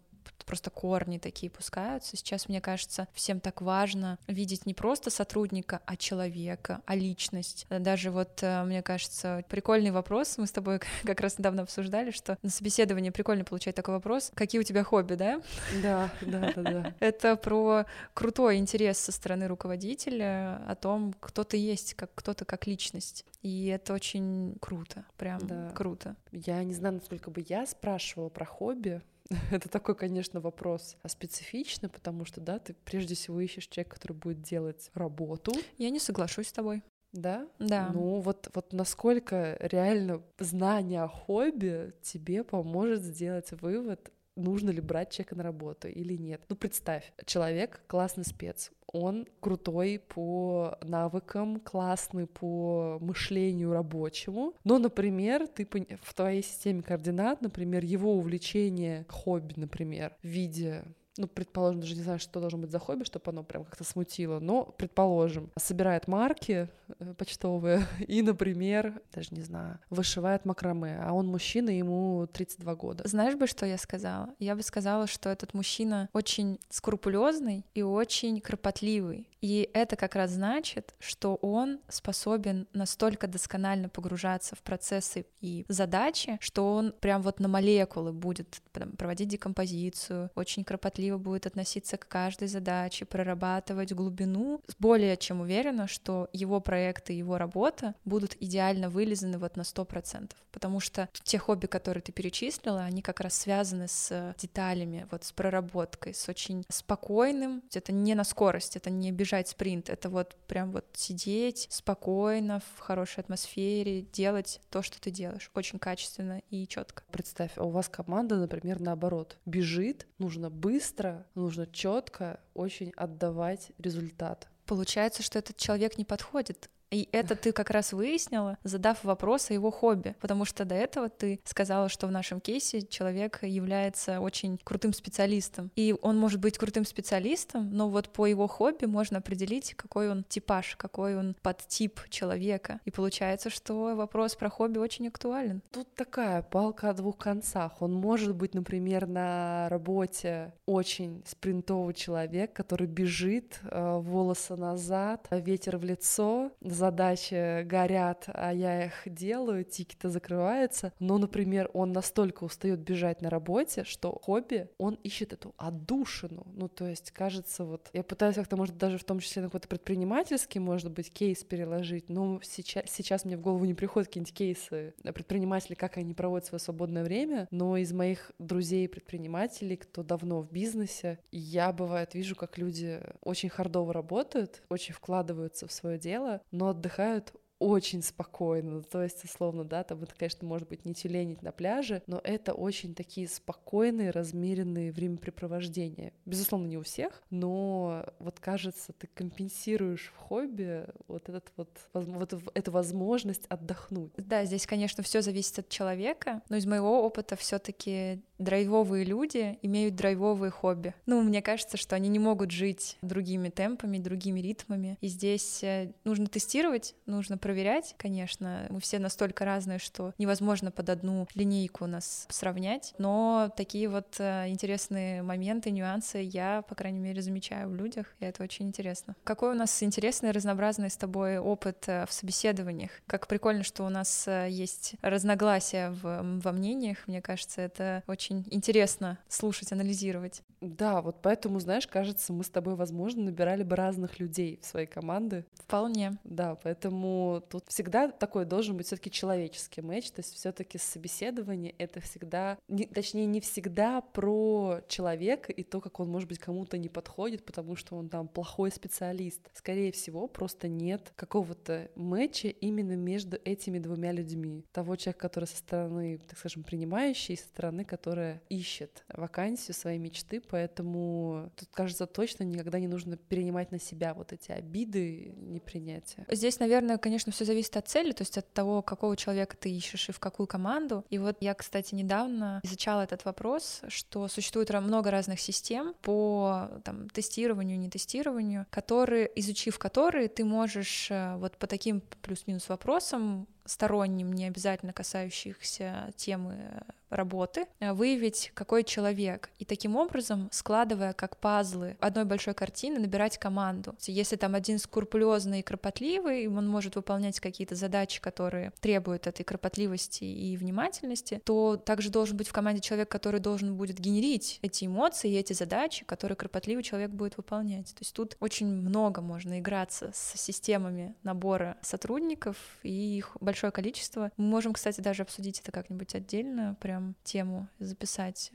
просто 0.45 0.69
корни 0.69 1.17
такие 1.17 1.49
пускаются. 1.49 2.17
Сейчас, 2.17 2.49
мне 2.49 2.61
кажется, 2.61 3.07
всем 3.13 3.39
так 3.39 3.61
важно 3.61 4.17
видеть 4.27 4.65
не 4.65 4.73
просто 4.73 5.09
сотрудника, 5.09 5.81
а 5.85 5.95
человека, 5.95 6.81
а 6.85 6.95
личность. 6.95 7.65
Даже 7.69 8.11
вот, 8.11 8.39
э, 8.41 8.63
мне 8.63 8.81
кажется, 8.81 9.43
прикольный 9.49 9.91
вопрос, 9.91 10.37
мы 10.37 10.47
с 10.47 10.51
тобой 10.51 10.79
как 11.03 11.21
раз 11.21 11.37
недавно 11.37 11.63
обсуждали, 11.63 12.11
что 12.11 12.37
на 12.41 12.49
собеседовании 12.49 13.09
прикольно 13.09 13.43
получать 13.43 13.75
такой 13.75 13.95
вопрос, 13.95 14.31
какие 14.33 14.59
у 14.59 14.63
тебя 14.63 14.83
хобби, 14.83 15.15
да? 15.15 15.41
Да, 15.81 16.11
да, 16.21 16.53
да, 16.55 16.61
да. 16.61 16.93
Это 16.99 17.35
про 17.35 17.85
крутой 18.13 18.57
интерес 18.57 18.97
со 18.97 19.11
стороны 19.11 19.47
руководителя 19.47 20.61
о 20.67 20.75
том, 20.75 21.13
кто 21.19 21.43
ты 21.43 21.57
есть, 21.57 21.93
как 21.93 22.11
кто 22.15 22.33
ты 22.33 22.45
как 22.45 22.67
личность. 22.67 23.25
И 23.41 23.67
это 23.67 23.93
очень 23.93 24.57
круто, 24.59 25.05
прям 25.17 25.45
да. 25.45 25.71
круто. 25.75 26.15
Я 26.31 26.63
не 26.63 26.73
знаю, 26.73 26.95
насколько 26.95 27.29
бы 27.29 27.45
я 27.47 27.65
спрашивала 27.65 28.29
про 28.29 28.45
хобби, 28.45 29.01
Это 29.51 29.69
такой, 29.69 29.95
конечно, 29.95 30.39
вопрос 30.39 30.97
а 31.01 31.09
специфичный, 31.09 31.89
потому 31.89 32.25
что, 32.25 32.41
да, 32.41 32.59
ты 32.59 32.73
прежде 32.85 33.15
всего 33.15 33.39
ищешь 33.39 33.67
человека, 33.67 33.95
который 33.95 34.13
будет 34.13 34.41
делать 34.41 34.89
работу. 34.93 35.53
Я 35.77 35.89
не 35.89 35.99
соглашусь 35.99 36.47
с 36.47 36.53
тобой. 36.53 36.83
Да? 37.13 37.47
Да. 37.59 37.91
Ну 37.93 38.19
вот, 38.19 38.49
вот 38.53 38.73
насколько 38.73 39.57
реально 39.59 40.21
знание 40.39 41.03
о 41.03 41.07
хобби 41.07 41.93
тебе 42.01 42.43
поможет 42.43 43.01
сделать 43.01 43.51
вывод, 43.61 44.11
нужно 44.37 44.69
ли 44.69 44.81
брать 44.81 45.11
человека 45.11 45.35
на 45.35 45.43
работу 45.43 45.87
или 45.87 46.15
нет. 46.15 46.41
Ну 46.49 46.55
представь, 46.55 47.11
человек 47.25 47.81
классный 47.87 48.23
спец, 48.23 48.71
он 48.87 49.27
крутой 49.39 50.01
по 50.07 50.77
навыкам, 50.81 51.59
классный 51.59 52.25
по 52.25 52.97
мышлению 53.01 53.73
рабочему. 53.73 54.53
Но, 54.63 54.79
например, 54.79 55.47
ты 55.47 55.67
в 56.01 56.13
твоей 56.13 56.41
системе 56.41 56.81
координат, 56.81 57.41
например, 57.41 57.83
его 57.83 58.13
увлечение, 58.13 59.05
хобби, 59.09 59.53
например, 59.55 60.13
в 60.23 60.27
виде 60.27 60.83
ну, 61.17 61.27
предположим, 61.27 61.81
даже 61.81 61.95
не 61.95 62.03
знаю, 62.03 62.19
что 62.19 62.39
должно 62.39 62.59
быть 62.59 62.71
за 62.71 62.79
хобби, 62.79 63.03
чтобы 63.03 63.31
оно 63.31 63.43
прям 63.43 63.65
как-то 63.65 63.83
смутило, 63.83 64.39
но, 64.39 64.65
предположим, 64.65 65.51
собирает 65.57 66.07
марки 66.07 66.69
э, 66.99 67.13
почтовые 67.15 67.85
и, 68.07 68.21
например, 68.21 69.01
даже 69.13 69.29
не 69.31 69.41
знаю, 69.41 69.79
вышивает 69.89 70.45
макраме, 70.45 70.99
а 71.01 71.13
он 71.13 71.27
мужчина, 71.27 71.69
ему 71.69 72.27
32 72.27 72.75
года. 72.75 73.07
Знаешь 73.07 73.35
бы, 73.35 73.47
что 73.47 73.65
я 73.65 73.77
сказала? 73.77 74.29
Я 74.39 74.55
бы 74.55 74.61
сказала, 74.61 75.07
что 75.07 75.29
этот 75.29 75.53
мужчина 75.53 76.09
очень 76.13 76.59
скрупулезный 76.69 77.65
и 77.73 77.81
очень 77.81 78.41
кропотливый. 78.41 79.29
И 79.41 79.69
это 79.73 79.95
как 79.95 80.15
раз 80.15 80.31
значит, 80.31 80.95
что 80.99 81.35
он 81.35 81.79
способен 81.87 82.67
настолько 82.73 83.27
досконально 83.27 83.89
погружаться 83.89 84.55
в 84.55 84.59
процессы 84.59 85.25
и 85.41 85.65
задачи, 85.69 86.37
что 86.41 86.73
он 86.73 86.93
прям 86.99 87.21
вот 87.21 87.39
на 87.39 87.47
молекулы 87.47 88.13
будет 88.13 88.61
проводить 88.97 89.29
декомпозицию, 89.29 90.31
очень 90.35 90.63
кропотливо 90.63 91.06
будет 91.15 91.45
относиться 91.45 91.95
к 91.97 92.07
каждой 92.07 92.49
задаче, 92.49 93.05
прорабатывать 93.05 93.93
глубину. 93.93 94.61
Более 94.79 95.15
чем 95.15 95.41
уверена, 95.41 95.87
что 95.87 96.29
его 96.33 96.59
проекты, 96.59 97.13
его 97.13 97.37
работа 97.37 97.95
будут 98.03 98.35
идеально 98.39 98.89
вылизаны 98.89 99.37
вот 99.37 99.55
на 99.55 99.61
100%, 99.61 100.31
потому 100.51 100.79
что 100.79 101.07
те 101.23 101.37
хобби, 101.37 101.67
которые 101.67 102.01
ты 102.01 102.11
перечислила, 102.11 102.81
они 102.83 103.01
как 103.01 103.21
раз 103.21 103.35
связаны 103.35 103.87
с 103.87 104.35
деталями, 104.37 105.07
вот 105.11 105.23
с 105.23 105.31
проработкой, 105.31 106.13
с 106.13 106.27
очень 106.27 106.65
спокойным, 106.69 107.63
это 107.73 107.91
не 107.91 108.15
на 108.15 108.23
скорость, 108.23 108.75
это 108.75 108.89
не 108.89 109.11
бежать 109.11 109.47
спринт, 109.47 109.89
это 109.89 110.09
вот 110.09 110.35
прям 110.47 110.71
вот 110.71 110.85
сидеть 110.93 111.67
спокойно, 111.69 112.61
в 112.75 112.79
хорошей 112.79 113.19
атмосфере, 113.19 114.01
делать 114.01 114.59
то, 114.69 114.81
что 114.81 114.99
ты 114.99 115.11
делаешь, 115.11 115.51
очень 115.53 115.79
качественно 115.79 116.41
и 116.49 116.67
четко. 116.67 117.03
Представь, 117.11 117.51
а 117.55 117.63
у 117.63 117.69
вас 117.69 117.87
команда, 117.87 118.35
например, 118.37 118.79
наоборот, 118.79 119.37
бежит, 119.45 120.07
нужно 120.17 120.49
быстро, 120.49 120.96
нужно 121.35 121.67
четко, 121.67 122.39
очень 122.53 122.91
отдавать 122.95 123.71
результат. 123.77 124.47
Получается, 124.65 125.23
что 125.23 125.39
этот 125.39 125.57
человек 125.57 125.97
не 125.97 126.05
подходит 126.05 126.69
и 126.91 127.09
это 127.11 127.35
ты 127.35 127.51
как 127.51 127.69
раз 127.69 127.93
выяснила, 127.93 128.57
задав 128.63 129.03
вопрос 129.03 129.49
о 129.49 129.53
его 129.53 129.71
хобби, 129.71 130.15
потому 130.21 130.45
что 130.45 130.65
до 130.65 130.75
этого 130.75 131.09
ты 131.09 131.39
сказала, 131.43 131.89
что 131.89 132.07
в 132.07 132.11
нашем 132.11 132.39
кейсе 132.39 132.81
человек 132.81 133.39
является 133.43 134.21
очень 134.21 134.57
крутым 134.63 134.93
специалистом. 134.93 135.71
И 135.75 135.95
он 136.01 136.17
может 136.17 136.39
быть 136.39 136.57
крутым 136.57 136.85
специалистом, 136.85 137.69
но 137.71 137.89
вот 137.89 138.09
по 138.09 138.25
его 138.25 138.47
хобби 138.47 138.85
можно 138.85 139.17
определить, 139.17 139.73
какой 139.73 140.09
он 140.09 140.23
типаж, 140.23 140.75
какой 140.77 141.17
он 141.17 141.35
подтип 141.41 141.99
человека. 142.09 142.79
И 142.85 142.91
получается, 142.91 143.49
что 143.49 143.95
вопрос 143.95 144.35
про 144.35 144.49
хобби 144.49 144.77
очень 144.77 145.07
актуален. 145.07 145.61
Тут 145.71 145.93
такая 145.95 146.41
палка 146.41 146.89
о 146.89 146.93
двух 146.93 147.17
концах. 147.17 147.81
Он 147.81 147.93
может 147.93 148.35
быть, 148.35 148.53
например, 148.53 149.07
на 149.07 149.67
работе 149.69 150.53
очень 150.65 151.23
спринтовый 151.25 151.93
человек, 151.93 152.53
который 152.53 152.87
бежит, 152.87 153.59
э, 153.63 153.97
волосы 153.99 154.55
назад, 154.55 155.27
ветер 155.31 155.77
в 155.77 155.83
лицо, 155.83 156.51
задачи 156.77 157.63
горят, 157.63 158.25
а 158.27 158.53
я 158.53 158.85
их 158.85 158.93
делаю, 159.05 159.63
тики-то 159.63 160.09
закрываются. 160.09 160.93
Но, 160.99 161.17
например, 161.17 161.69
он 161.73 161.91
настолько 161.91 162.43
устает 162.43 162.79
бежать 162.79 163.21
на 163.21 163.29
работе, 163.29 163.83
что 163.83 164.11
хобби, 164.11 164.69
он 164.77 164.95
ищет 165.03 165.33
эту 165.33 165.53
отдушину. 165.57 166.45
Ну, 166.53 166.69
то 166.69 166.87
есть, 166.87 167.11
кажется, 167.11 167.65
вот 167.65 167.89
я 167.93 168.03
пытаюсь 168.03 168.35
как-то, 168.35 168.55
может, 168.55 168.77
даже 168.77 168.97
в 168.97 169.03
том 169.03 169.19
числе 169.19 169.41
на 169.41 169.49
какой-то 169.49 169.67
предпринимательский, 169.67 170.59
может 170.59 170.91
быть, 170.91 171.11
кейс 171.11 171.43
переложить, 171.43 172.09
но 172.09 172.39
сейчас, 172.43 172.85
сейчас 172.87 173.25
мне 173.25 173.37
в 173.37 173.41
голову 173.41 173.65
не 173.65 173.73
приходят 173.73 174.07
какие-нибудь 174.07 174.33
кейсы 174.33 174.93
предпринимателей, 175.03 175.75
как 175.75 175.97
они 175.97 176.13
проводят 176.13 176.47
свое 176.47 176.59
свободное 176.59 177.03
время, 177.03 177.47
но 177.51 177.77
из 177.77 177.91
моих 177.91 178.31
друзей-предпринимателей, 178.39 179.77
кто 179.77 180.03
давно 180.03 180.41
в 180.41 180.51
бизнесе, 180.51 181.19
я, 181.31 181.71
бывает, 181.71 182.13
вижу, 182.13 182.35
как 182.35 182.57
люди 182.57 183.01
очень 183.21 183.49
хардово 183.49 183.93
работают, 183.93 184.61
очень 184.69 184.93
вкладываются 184.93 185.67
в 185.67 185.71
свое 185.71 185.97
дело, 185.97 186.41
но 186.51 186.66
отдыхают 186.69 187.33
очень 187.59 188.03
спокойно. 188.03 188.83
То 188.83 189.03
есть, 189.03 189.23
условно, 189.23 189.63
да, 189.63 189.83
там 189.83 190.03
это, 190.03 190.13
конечно, 190.15 190.47
может 190.47 190.67
быть 190.67 190.85
не 190.85 190.93
тюленить 190.93 191.41
на 191.41 191.51
пляже, 191.51 192.03
но 192.07 192.21
это 192.23 192.53
очень 192.53 192.93
такие 192.93 193.27
спокойные, 193.27 194.11
размеренные 194.11 194.91
времяпрепровождения. 194.91 196.13
Безусловно, 196.25 196.67
не 196.67 196.77
у 196.77 196.83
всех, 196.83 197.21
но 197.29 198.05
вот 198.19 198.39
кажется, 198.39 198.93
ты 198.93 199.07
компенсируешь 199.07 200.11
в 200.15 200.17
хобби 200.17 200.85
вот 201.07 201.29
этот 201.29 201.51
вот, 201.55 201.69
вот 201.93 202.33
эту 202.53 202.71
возможность 202.71 203.45
отдохнуть. 203.47 204.11
Да, 204.17 204.45
здесь, 204.45 204.67
конечно, 204.67 205.03
все 205.03 205.21
зависит 205.21 205.59
от 205.59 205.69
человека, 205.69 206.41
но 206.49 206.57
из 206.57 206.65
моего 206.65 207.03
опыта 207.03 207.35
все-таки 207.35 208.21
драйвовые 208.39 209.03
люди 209.03 209.57
имеют 209.61 209.95
драйвовые 209.95 210.51
хобби. 210.51 210.93
Ну, 211.05 211.21
мне 211.21 211.41
кажется, 211.41 211.77
что 211.77 211.95
они 211.95 212.09
не 212.09 212.19
могут 212.19 212.51
жить 212.51 212.97
другими 213.01 213.49
темпами, 213.49 213.97
другими 213.97 214.39
ритмами. 214.39 214.97
И 215.01 215.07
здесь 215.07 215.63
э, 215.63 215.91
нужно 216.03 216.27
тестировать, 216.27 216.95
нужно 217.05 217.37
проверять, 217.37 217.95
конечно. 217.97 218.67
Мы 218.69 218.79
все 218.79 218.99
настолько 218.99 219.45
разные, 219.45 219.79
что 219.79 220.13
невозможно 220.17 220.71
под 220.71 220.89
одну 220.89 221.27
линейку 221.33 221.85
нас 221.87 222.25
сравнять. 222.29 222.93
Но 222.97 223.51
такие 223.55 223.89
вот 223.89 224.15
э, 224.19 224.49
интересные 224.49 225.21
моменты, 225.23 225.71
нюансы 225.71 226.19
я, 226.19 226.61
по 226.63 226.75
крайней 226.75 226.99
мере, 226.99 227.21
замечаю 227.21 227.69
в 227.69 227.75
людях, 227.75 228.15
и 228.19 228.25
это 228.25 228.43
очень 228.43 228.67
интересно. 228.67 229.15
Какой 229.23 229.51
у 229.51 229.55
нас 229.55 229.81
интересный, 229.83 230.31
разнообразный 230.31 230.89
с 230.89 230.97
тобой 230.97 231.37
опыт 231.37 231.85
э, 231.87 232.05
в 232.05 232.13
собеседованиях. 232.13 232.91
Как 233.07 233.27
прикольно, 233.27 233.63
что 233.63 233.83
у 233.83 233.89
нас 233.89 234.27
есть 234.47 234.95
разногласия 235.01 235.89
в, 235.89 236.39
во 236.43 236.51
мнениях. 236.51 237.07
Мне 237.07 237.21
кажется, 237.21 237.61
это 237.61 238.03
очень 238.07 238.26
очень 238.27 238.45
интересно 238.51 239.17
слушать, 239.27 239.71
анализировать. 239.71 240.43
Да, 240.59 241.01
вот 241.01 241.21
поэтому, 241.21 241.59
знаешь, 241.59 241.87
кажется, 241.87 242.33
мы 242.33 242.43
с 242.43 242.49
тобой, 242.49 242.75
возможно, 242.75 243.23
набирали 243.23 243.63
бы 243.63 243.75
разных 243.75 244.19
людей 244.19 244.59
в 244.61 244.65
свои 244.65 244.85
команды. 244.85 245.45
Вполне. 245.53 246.17
Да, 246.23 246.55
поэтому 246.55 247.43
тут 247.49 247.65
всегда 247.67 248.09
такой 248.09 248.45
должен 248.45 248.75
быть 248.75 248.87
все-таки 248.87 249.11
человеческий 249.11 249.81
матч, 249.81 250.09
то 250.11 250.21
есть 250.21 250.33
все-таки 250.33 250.77
собеседование 250.77 251.75
это 251.77 251.99
всегда, 251.99 252.57
не, 252.67 252.85
точнее, 252.85 253.25
не 253.27 253.39
всегда 253.39 254.01
про 254.01 254.79
человека 254.87 255.51
и 255.51 255.63
то, 255.63 255.79
как 255.79 255.99
он, 255.99 256.09
может 256.09 256.27
быть, 256.27 256.39
кому-то 256.39 256.77
не 256.77 256.89
подходит, 256.89 257.45
потому 257.45 257.75
что 257.75 257.95
он 257.95 258.09
там 258.09 258.27
плохой 258.27 258.71
специалист. 258.71 259.41
Скорее 259.53 259.91
всего, 259.91 260.27
просто 260.27 260.67
нет 260.67 261.13
какого-то 261.15 261.89
матча 261.95 262.47
именно 262.47 262.95
между 262.95 263.37
этими 263.43 263.77
двумя 263.79 264.11
людьми. 264.11 264.65
Того 264.71 264.95
человека, 264.95 265.19
который 265.19 265.45
со 265.45 265.57
стороны, 265.57 266.19
так 266.27 266.37
скажем, 266.39 266.63
принимающий, 266.63 267.35
и 267.35 267.37
со 267.37 267.45
стороны, 267.45 267.85
которая 268.17 268.41
ищет 268.49 269.03
вакансию 269.13 269.75
своей 269.75 269.99
мечты, 269.99 270.41
поэтому 270.41 271.51
тут, 271.55 271.69
кажется, 271.71 272.07
точно 272.07 272.43
никогда 272.43 272.79
не 272.79 272.87
нужно 272.87 273.15
перенимать 273.15 273.71
на 273.71 273.79
себя 273.79 274.15
вот 274.15 274.33
эти 274.33 274.51
обиды, 274.51 275.35
непринятия. 275.37 276.25
Здесь, 276.31 276.59
наверное, 276.59 276.97
конечно, 276.97 277.31
все 277.31 277.45
зависит 277.45 277.77
от 277.77 277.87
цели, 277.87 278.11
то 278.13 278.23
есть 278.23 278.37
от 278.37 278.51
того, 278.53 278.81
какого 278.81 279.15
человека 279.15 279.55
ты 279.55 279.69
ищешь 279.69 280.09
и 280.09 280.11
в 280.11 280.19
какую 280.19 280.47
команду. 280.47 281.05
И 281.11 281.19
вот 281.19 281.37
я, 281.41 281.53
кстати, 281.53 281.93
недавно 281.93 282.59
изучала 282.63 283.01
этот 283.01 283.23
вопрос, 283.25 283.81
что 283.87 284.27
существует 284.27 284.71
много 284.71 285.11
разных 285.11 285.39
систем 285.39 285.93
по 286.01 286.69
там, 286.83 287.09
тестированию, 287.09 287.77
не 287.77 287.89
тестированию, 287.89 288.65
которые, 288.71 289.29
изучив 289.35 289.77
которые, 289.77 290.27
ты 290.27 290.43
можешь 290.43 291.11
э, 291.11 291.35
вот 291.37 291.57
по 291.57 291.67
таким 291.67 292.01
плюс-минус 292.21 292.67
вопросам 292.69 293.47
сторонним, 293.67 294.33
не 294.33 294.45
обязательно 294.45 294.93
касающихся 294.93 296.11
темы 296.15 296.81
работы, 297.09 297.67
э, 297.79 297.93
выявить, 297.93 298.51
какой 298.53 298.83
человек. 298.83 299.49
И 299.59 299.65
таким 299.65 299.95
образом, 299.95 300.49
складывая 300.51 301.13
как 301.13 301.37
пазлы 301.37 301.97
одной 301.99 302.25
большой 302.25 302.53
картины, 302.53 302.99
набирать 302.99 303.37
команду. 303.37 303.95
Если 304.05 304.35
там 304.35 304.55
один 304.55 304.79
скрупулезный 304.79 305.59
и 305.59 305.63
кропотливый, 305.63 306.47
он 306.47 306.67
может 306.67 306.95
выполнять 306.95 307.39
какие-то 307.39 307.75
задачи, 307.75 308.21
которые 308.21 308.71
требуют 308.79 309.27
этой 309.27 309.43
кропотливости 309.43 310.23
и 310.23 310.57
внимательности, 310.57 311.41
то 311.45 311.77
также 311.77 312.09
должен 312.09 312.37
быть 312.37 312.47
в 312.47 312.53
команде 312.53 312.81
человек, 312.81 313.09
который 313.09 313.39
должен 313.39 313.75
будет 313.75 313.99
генерить 313.99 314.59
эти 314.61 314.85
эмоции 314.85 315.31
и 315.31 315.37
эти 315.37 315.53
задачи, 315.53 316.05
которые 316.05 316.35
кропотливый 316.35 316.83
человек 316.83 317.11
будет 317.11 317.37
выполнять. 317.37 317.87
То 317.93 318.01
есть 318.01 318.13
тут 318.13 318.35
очень 318.39 318.67
много 318.67 319.21
можно 319.21 319.59
играться 319.59 320.11
с 320.13 320.39
системами 320.39 321.15
набора 321.23 321.77
сотрудников 321.81 322.57
и 322.83 323.17
их 323.17 323.37
большое 323.39 323.56
большое 323.57 323.71
количество. 323.71 324.31
Мы 324.37 324.45
можем, 324.45 324.73
кстати, 324.73 325.01
даже 325.01 325.23
обсудить 325.23 325.59
это 325.59 325.71
как-нибудь 325.71 326.13
отдельно, 326.13 326.77
прям 326.79 327.15
тему 327.23 327.67
записать, 327.79 328.51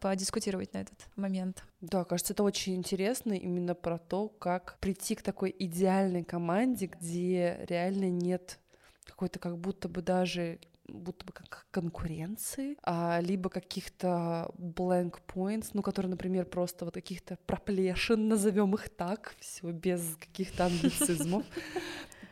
подискутировать 0.00 0.74
на 0.74 0.78
этот 0.82 0.98
момент. 1.16 1.64
Да, 1.80 2.04
кажется, 2.04 2.34
это 2.34 2.42
очень 2.42 2.74
интересно 2.74 3.32
именно 3.32 3.74
про 3.74 3.96
то, 3.96 4.28
как 4.28 4.76
прийти 4.80 5.14
к 5.14 5.22
такой 5.22 5.54
идеальной 5.58 6.22
команде, 6.22 6.86
где 6.86 7.64
реально 7.66 8.10
нет 8.10 8.58
какой-то 9.06 9.38
как 9.38 9.56
будто 9.56 9.88
бы 9.88 10.02
даже 10.02 10.58
будто 10.86 11.24
бы 11.24 11.32
как 11.32 11.66
конкуренции, 11.70 12.76
а, 12.82 13.20
либо 13.22 13.48
каких-то 13.48 14.50
blank 14.58 15.20
points, 15.34 15.70
ну, 15.72 15.80
которые, 15.80 16.10
например, 16.10 16.44
просто 16.44 16.84
вот 16.84 16.92
каких-то 16.92 17.38
проплешин, 17.46 18.28
назовем 18.28 18.74
их 18.74 18.90
так, 18.90 19.34
все 19.40 19.70
без 19.70 20.16
каких-то 20.16 20.66
англицизмов, 20.66 21.46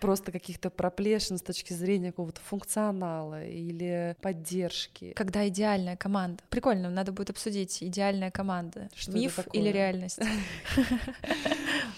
просто 0.00 0.32
каких-то 0.32 0.70
проплешин 0.70 1.38
с 1.38 1.42
точки 1.42 1.72
зрения 1.72 2.10
какого-то 2.10 2.40
функционала 2.40 3.44
или 3.44 4.16
поддержки. 4.20 5.12
Когда 5.12 5.46
идеальная 5.48 5.96
команда. 5.96 6.42
Прикольно, 6.48 6.90
надо 6.90 7.12
будет 7.12 7.30
обсудить 7.30 7.82
идеальная 7.82 8.30
команда. 8.30 8.88
Что 8.94 9.12
Миф 9.12 9.38
или 9.52 9.68
реальность? 9.68 10.20